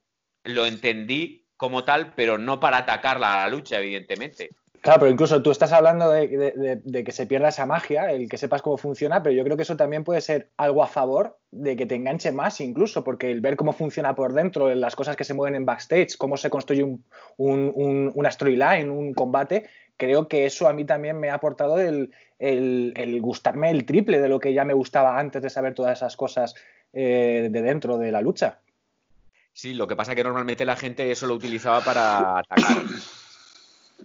[0.44, 4.50] lo entendí como tal, pero no para atacarla a la lucha, evidentemente.
[4.82, 8.64] Claro, pero incluso tú estás hablando de, que se pierda esa magia, el que sepas
[8.64, 11.86] cómo funciona, pero yo creo que eso también puede ser algo a favor de que
[11.86, 15.36] te enganche más incluso, porque el ver cómo funciona por dentro, las cosas que se
[15.36, 17.06] mueven en backstage, cómo se construye un,
[17.38, 19.70] un, una storyline, un combate,
[20.02, 22.10] creo que eso a mí también me ha aportado el,
[23.22, 26.56] gustarme el triple de lo que ya me gustaba antes de saber todas esas cosas
[26.92, 28.58] eh, de dentro de la lucha.
[29.54, 32.78] Sí, lo que pasa es que normalmente la gente eso lo utilizaba para atacar.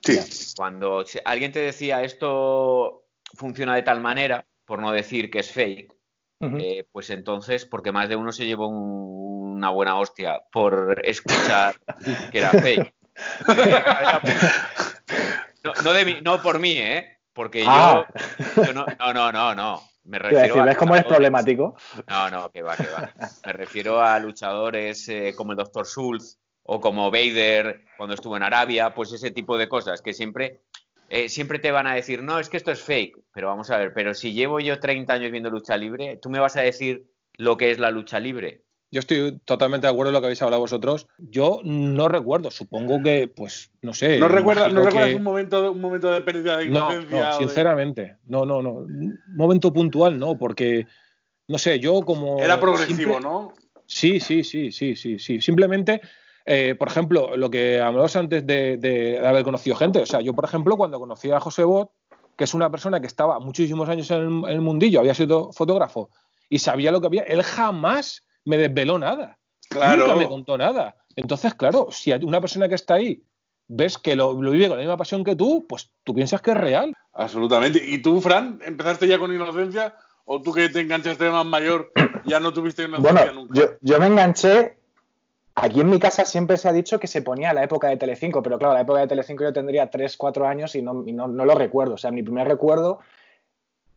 [0.03, 0.53] Sí.
[0.55, 5.95] Cuando alguien te decía esto funciona de tal manera, por no decir que es fake,
[6.43, 11.77] eh, pues entonces, porque más de uno se llevó un- una buena hostia por escuchar
[12.31, 12.93] que era fake.
[15.67, 17.19] No, no de mí- no por mí, ¿eh?
[17.33, 18.07] Porque yo, Ah.
[18.57, 19.83] yo no, no, no, no, no.
[20.05, 21.77] Me refiero decir, a ¿ves cómo eres problemático?
[22.09, 23.13] No, no, que va, que va.
[23.45, 25.85] Me refiero a luchadores eh, como el Dr.
[25.85, 30.63] Schultz o como Vader cuando estuvo en Arabia, pues ese tipo de cosas que siempre,
[31.09, 33.19] eh, siempre te van a decir, no, es que esto es fake.
[33.33, 36.39] Pero vamos a ver, pero si llevo yo 30 años viendo lucha libre, ¿tú me
[36.39, 38.63] vas a decir lo que es la lucha libre?
[38.91, 41.09] Yo estoy totalmente de acuerdo en lo que habéis hablado vosotros.
[41.19, 44.19] Yo no recuerdo, supongo que, pues, no sé.
[44.19, 47.33] ¿No recuerdas, ¿no recuerdas que- un, momento, un momento de pérdida de No, no, de-
[47.39, 48.17] sinceramente.
[48.27, 48.71] No, no, no.
[48.73, 50.87] Un momento puntual no, porque,
[51.49, 52.39] no sé, yo como.
[52.41, 53.53] Era progresivo, simple- ¿no?
[53.87, 55.41] Sí, sí, sí, sí, sí, sí.
[55.41, 56.01] Simplemente,
[56.45, 60.01] eh, por ejemplo, lo que hablamos antes de, de haber conocido gente.
[60.01, 61.91] O sea, yo, por ejemplo, cuando conocí a José Bot,
[62.37, 65.53] que es una persona que estaba muchísimos años en el, en el mundillo, había sido
[65.53, 66.11] fotógrafo
[66.49, 69.39] y sabía lo que había, él jamás me desveló nada.
[69.69, 70.07] Claro.
[70.07, 70.97] Nunca me contó nada.
[71.15, 73.23] Entonces, claro, si hay una persona que está ahí
[73.69, 76.53] ves que lo, lo vive con la misma pasión que tú, pues tú piensas que
[76.53, 76.95] es real.
[77.13, 77.83] Absolutamente.
[77.85, 79.95] ¿Y tú, Fran, empezaste ya con inocencia?
[80.25, 81.91] ¿O tú que te enganchaste de más mayor
[82.25, 83.55] ya no tuviste inocencia Bueno, nunca?
[83.59, 84.79] yo, yo me enganché.
[85.57, 88.43] Aquí en mi casa siempre se ha dicho que se ponía la época de Telecinco,
[88.43, 91.27] pero claro, la época de Telecinco yo tendría 3, 4 años y no, y no,
[91.29, 91.95] no lo recuerdo.
[91.95, 92.99] O sea, mi primer recuerdo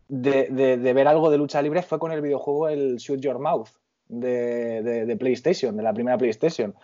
[0.07, 3.39] de, de- de ver algo de lucha libre fue con el videojuego el Shoot Your
[3.39, 3.69] Mouth
[4.09, 6.75] de, de- de PlayStation, de la primera PlayStation.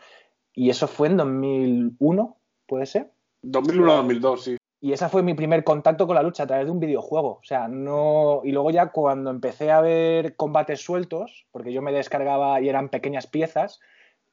[0.53, 3.11] Y eso fue en 2001, ¿puede ser?
[3.43, 4.57] 2001-2002, sí.
[4.81, 7.39] Y ese fue mi primer contacto con la lucha a través de un videojuego.
[7.41, 8.41] O sea, no.
[8.43, 12.89] Y luego ya cuando empecé a ver combates sueltos, porque yo me descargaba y eran
[12.89, 13.79] pequeñas piezas,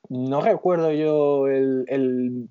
[0.09, 2.49] no recuerdo yo el, el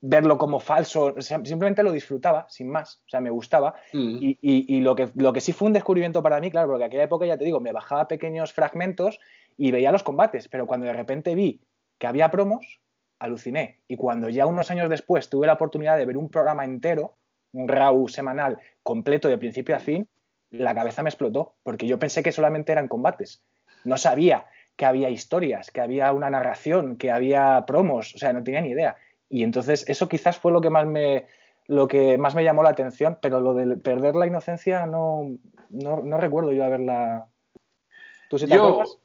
[0.00, 1.14] verlo como falso.
[1.20, 3.00] Simplemente lo disfrutaba, sin más.
[3.06, 3.74] O sea, me gustaba.
[3.92, 4.18] Mm.
[4.22, 6.84] Y, y- y lo, que, lo que sí fue un descubrimiento para mí, claro, porque
[6.84, 9.18] aquella época, ya te digo, me bajaba pequeños fragmentos
[9.56, 11.60] y veía los combates, pero cuando de repente vi
[11.98, 12.80] que había promos,
[13.18, 13.80] aluciné.
[13.88, 17.16] Y cuando ya unos años después tuve la oportunidad de ver un programa entero,
[17.52, 20.08] un RAW semanal completo de principio a fin,
[20.50, 23.42] la cabeza me explotó, porque yo pensé que solamente eran combates.
[23.84, 24.46] No sabía
[24.76, 28.70] que había historias, que había una narración, que había promos, o sea, no tenía ni
[28.70, 28.96] idea.
[29.28, 31.26] Y entonces eso quizás fue lo que más me,
[31.66, 35.36] lo que más me llamó la atención, pero lo de perder la inocencia no,
[35.70, 37.26] no, no recuerdo yo haberla.
[38.28, 38.98] ¿Tú sí te Yo, acuerdas?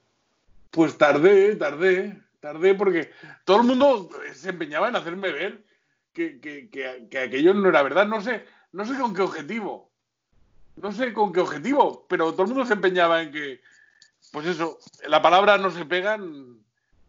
[0.72, 3.12] Pues tardé, tardé, tardé porque
[3.46, 5.64] todo el mundo se empeñaba en hacerme ver
[6.14, 8.08] que, que- que- que aquello no era verdad.
[8.08, 9.92] No sé, no sé con qué objetivo.
[10.78, 13.62] No sé con qué objetivo, pero todo el mundo se empeñaba en que,
[14.32, 16.60] pues eso, la palabra no se pegan,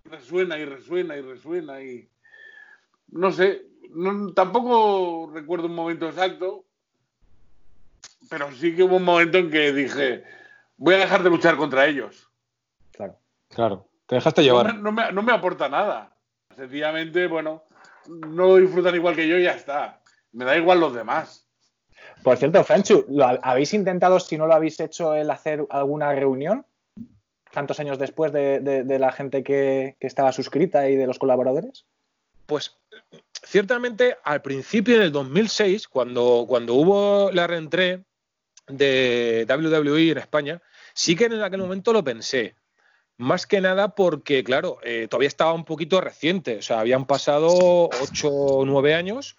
[0.04, 2.08] resuena y resuena y resuena y
[3.12, 3.64] no sé,
[4.34, 6.64] tampoco recuerdo un momento exacto,
[8.28, 10.24] pero sí que hubo un momento en que dije,
[10.76, 12.28] voy a dejar de luchar contra ellos.
[13.54, 13.88] Claro.
[14.06, 14.74] Te dejaste No llevar.
[14.74, 16.16] me, no me- no me aporta nada.
[16.56, 17.64] Sencillamente, bueno,
[18.08, 20.00] no lo disfrutan igual que yo y ya está.
[20.32, 21.46] Me da igual los demás.
[22.22, 26.12] Por cierto, Franchu, ¿lo ha- ¿habéis intentado, si no lo habéis hecho, el hacer alguna
[26.14, 26.66] reunión?
[27.52, 31.18] Tantos años después de, de- de la gente que, que estaba suscrita y de los
[31.18, 31.84] colaboradores.
[32.46, 32.76] Pues
[33.44, 38.04] ciertamente al principio, en el 2006, cuando, cuando hubo la reentré
[38.68, 40.62] de WWE en España,
[40.94, 42.54] sí que en aquel momento lo pensé.
[43.18, 47.50] Más que nada porque, claro, eh, todavía estaba un poquito reciente, o sea, habían pasado
[48.02, 49.36] 8 o 9 años.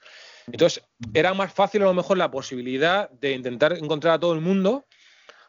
[0.47, 4.41] Entonces, era más fácil a lo mejor la posibilidad de intentar encontrar a todo el
[4.41, 4.85] mundo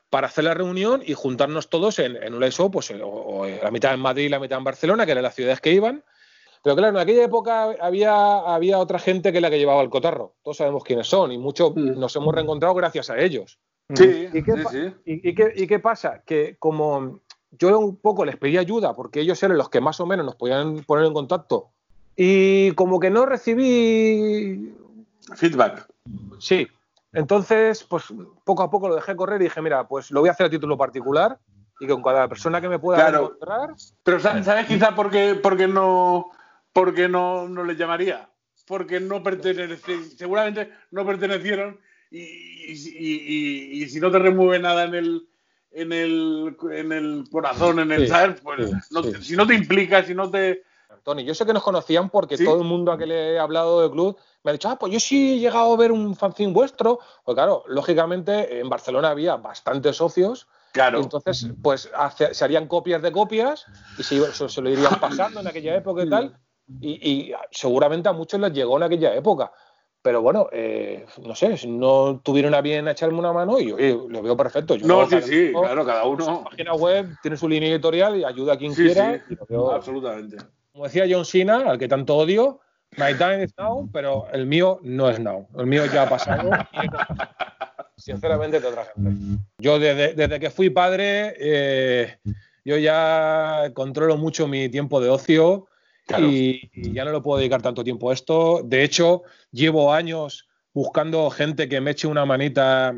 [0.09, 3.71] para hacer la reunión y juntarnos todos en, en un show, pues, o, o la
[3.71, 6.05] mitad en Madrid y la mitad en Barcelona, que eran las ciudades que iban.
[6.63, 10.37] Pero claro, en aquella época había, había otra gente que la que llevaba el cotarro.
[10.43, 11.99] Todos sabemos quiénes son y muchos Mm.
[11.99, 13.59] nos hemos reencontrado gracias a ellos.
[13.95, 14.95] Sí, ¿Y qué, sí, sí.
[15.05, 16.23] y- y qué- y qué pasa?
[16.25, 17.21] Que como
[17.59, 20.37] yo un poco les pedí ayuda porque ellos eran los que más o menos nos
[20.37, 21.71] podían poner en contacto
[22.17, 24.75] y como que no recibí
[25.35, 25.87] Feedback.
[26.39, 26.67] Sí.
[27.13, 28.05] Entonces, pues
[28.45, 30.51] poco a poco lo dejé correr y dije, mira, pues lo voy a hacer a
[30.51, 31.39] título particular
[31.81, 33.25] y con cada persona que me pueda Claro.
[33.27, 33.71] encontrar.
[34.03, 36.31] Pero sa- ¿sabes quizá por qué, por qué no,
[36.73, 38.29] por qué no, no les llamaría?
[38.67, 41.79] Porque no pertenecen, seguramente no pertenecieron
[42.11, 43.23] y, y- y-
[43.79, 45.29] y- y si no te remueve nada en el,
[45.75, 48.41] en el, en el corazón, en el Sí, ¿sabes?
[48.41, 49.13] Pues sí, no sí.
[49.23, 50.63] si no te implica, si no te...
[51.03, 52.45] Tony, yo sé que nos conocían porque Sí.
[52.45, 54.93] todo el mundo a que le he hablado del club me ha dicho, ah, pues
[54.93, 56.99] yo sí he llegado a ver un fanzine vuestro.
[57.25, 60.99] Pues claro, lógicamente en Barcelona había bastantes socios Claro.
[60.99, 63.67] y entonces pues hace- se harían copias de copias
[63.99, 66.39] y se, se- se lo irían pasando en aquella época y tal.
[66.81, 69.53] Y, y seguramente a muchos les llegó en aquella época.
[70.05, 73.99] Pero bueno, eh, no sé, si no tuvieron a bien echarme una mano y oye,
[74.07, 74.77] lo veo perfecto.
[74.85, 76.23] no, sí, sí, claro, cada uno.
[76.23, 79.25] Su página web tiene su línea editorial y ayuda a quien quiera.
[79.27, 79.35] Sí.
[79.73, 80.37] Absolutamente.
[80.73, 82.61] Como decía John Cena, al que tanto odio,
[82.99, 85.49] my time is now, pero el mío no es now.
[85.57, 86.51] El mío ya ha pasado.
[87.97, 89.43] sinceramente, de otra gente.
[89.57, 92.19] Yo desde, que fui padre, eh,
[92.63, 95.67] yo ya controlo mucho mi tiempo de ocio
[96.19, 98.63] y, ya no lo puedo dedicar tanto tiempo a esto.
[98.65, 102.95] De hecho, llevo años buscando gente que me eche una manita,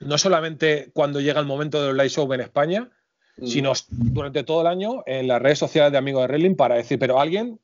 [0.00, 2.90] no solamente cuando llega el momento del live show en España,
[3.36, 3.46] mm.
[3.46, 6.98] sino durante todo el año en las redes sociales de amigos de Wrestling para decir,
[6.98, 7.60] pero alguien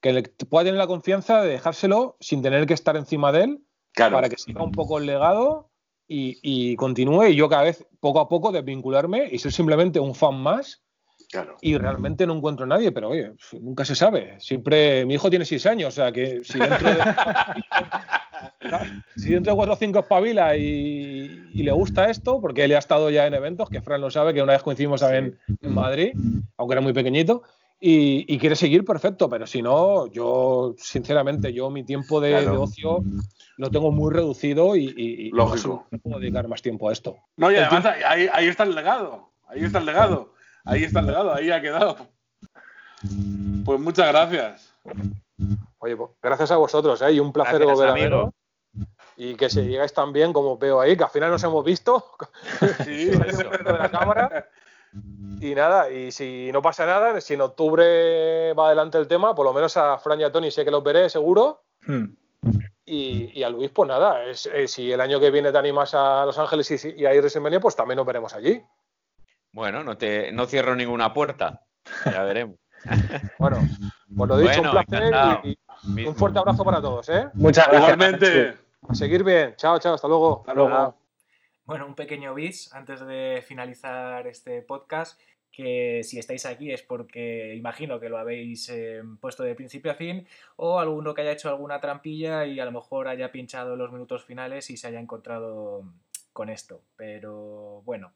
[0.00, 3.60] que le pueda tener la confianza de dejárselo sin tener que estar encima de él,
[3.94, 5.70] para que siga un poco el legado
[6.08, 10.14] y, y, continúe y yo cada vez poco a poco desvincularme y ser simplemente un
[10.14, 10.81] fan más
[11.60, 14.36] y realmente no encuentro a nadie, pero oye, nunca se sabe.
[14.38, 16.98] Siempre, mi hijo tiene seis años, o sea que si dentro de,
[19.16, 22.78] si dentro de cuatro o cinco espabila y, y, le gusta esto, porque él ha
[22.78, 26.12] estado ya en eventos, que Fran lo sabe, que una vez coincidimos en, en Madrid,
[26.56, 27.42] aunque era muy pequeñito,
[27.84, 33.02] y, quiere seguir, perfecto, pero si no, yo, sinceramente, yo mi tiempo de, ocio
[33.56, 35.86] lo tengo muy reducido y, Lógico.
[35.90, 37.16] no puedo dedicar más tiempo a esto.
[37.36, 40.31] No, y además ahí, ahí está el legado, ahí está el legado
[40.64, 41.96] ahí está el legado, ahí ha quedado.
[43.64, 44.74] Pues muchas gracias.
[45.78, 47.12] Oye, pues, gracias a vosotros, ¿eh?
[47.12, 48.30] Y un placer volver a veros.
[49.16, 52.04] Y que se llegáis tan bien como veo ahí, que al final nos hemos visto.
[52.84, 54.48] Sí, de la cámara.
[55.40, 59.44] Y nada, y si no pasa nada, si en octubre va adelante el tema, por
[59.44, 61.62] lo menos a Fran y a Tony sé que los veré seguro.
[61.86, 62.14] Hmm.
[62.84, 66.26] Y, a Luis, pues nada, es, eh, si el año que viene te animas a
[66.26, 68.62] Los Ángeles y, y a WrestleMania, pues también nos veremos allí.
[69.52, 71.62] Bueno, no, te, no cierro ninguna puerta.
[72.04, 72.56] Ya veremos.
[73.38, 73.58] bueno,
[74.16, 75.12] pues lo dicho, un placer
[75.44, 77.08] y, un fuerte abrazo para todos.
[77.10, 77.28] ¿eh?
[77.34, 77.92] Muchas gracias.
[77.92, 78.56] Igualmente.
[78.88, 79.54] A seguir bien.
[79.56, 79.94] Chao, chao.
[79.94, 80.40] Hasta luego.
[80.40, 80.96] Hasta luego.
[81.64, 85.20] Bueno, un pequeño bis antes de finalizar este podcast
[85.52, 89.94] que si estáis aquí es porque imagino que lo habéis eh, puesto de principio a
[89.94, 90.26] fin,
[90.56, 94.24] o alguno que haya hecho alguna trampilla y a lo mejor haya pinchado los minutos
[94.24, 95.84] finales y se haya encontrado
[96.32, 96.80] con esto.
[96.96, 98.12] Pero bueno,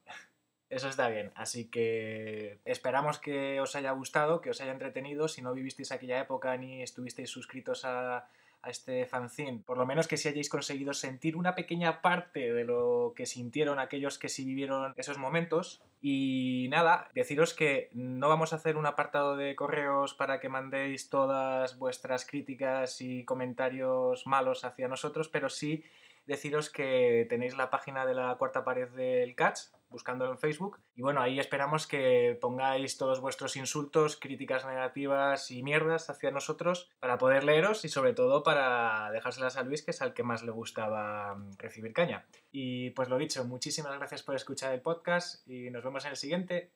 [0.69, 5.29] eso está bien, así que esperamos que os haya gustado, que os haya entretenido.
[5.29, 8.29] Si no vivisteis aquella época ni estuvisteis suscritos a,
[8.67, 13.13] este fanzine, por lo menos que si hayáis conseguido sentir una pequeña parte de lo
[13.15, 15.83] que sintieron aquellos que sí vivieron esos momentos.
[16.03, 21.11] Y nada, deciros que no vamos a hacer un apartado de correos para que mandéis
[21.11, 25.85] todas vuestras críticas y comentarios malos hacia nosotros, pero sí
[26.27, 30.81] deciros que tenéis la página de la cuarta pared del Catch, buscándolo en Facebook.
[30.95, 36.91] Y bueno, ahí esperamos que pongáis todos vuestros insultos, críticas negativas y mierdas hacia nosotros
[37.01, 40.43] para poder leeros y sobre todo para dejárselas a Luis, que es al que más
[40.43, 42.27] le gustaba mm, recibir caña.
[42.51, 46.17] Y pues lo dicho, muchísimas gracias por escuchar el podcast y nos vemos en el
[46.17, 46.73] siguiente.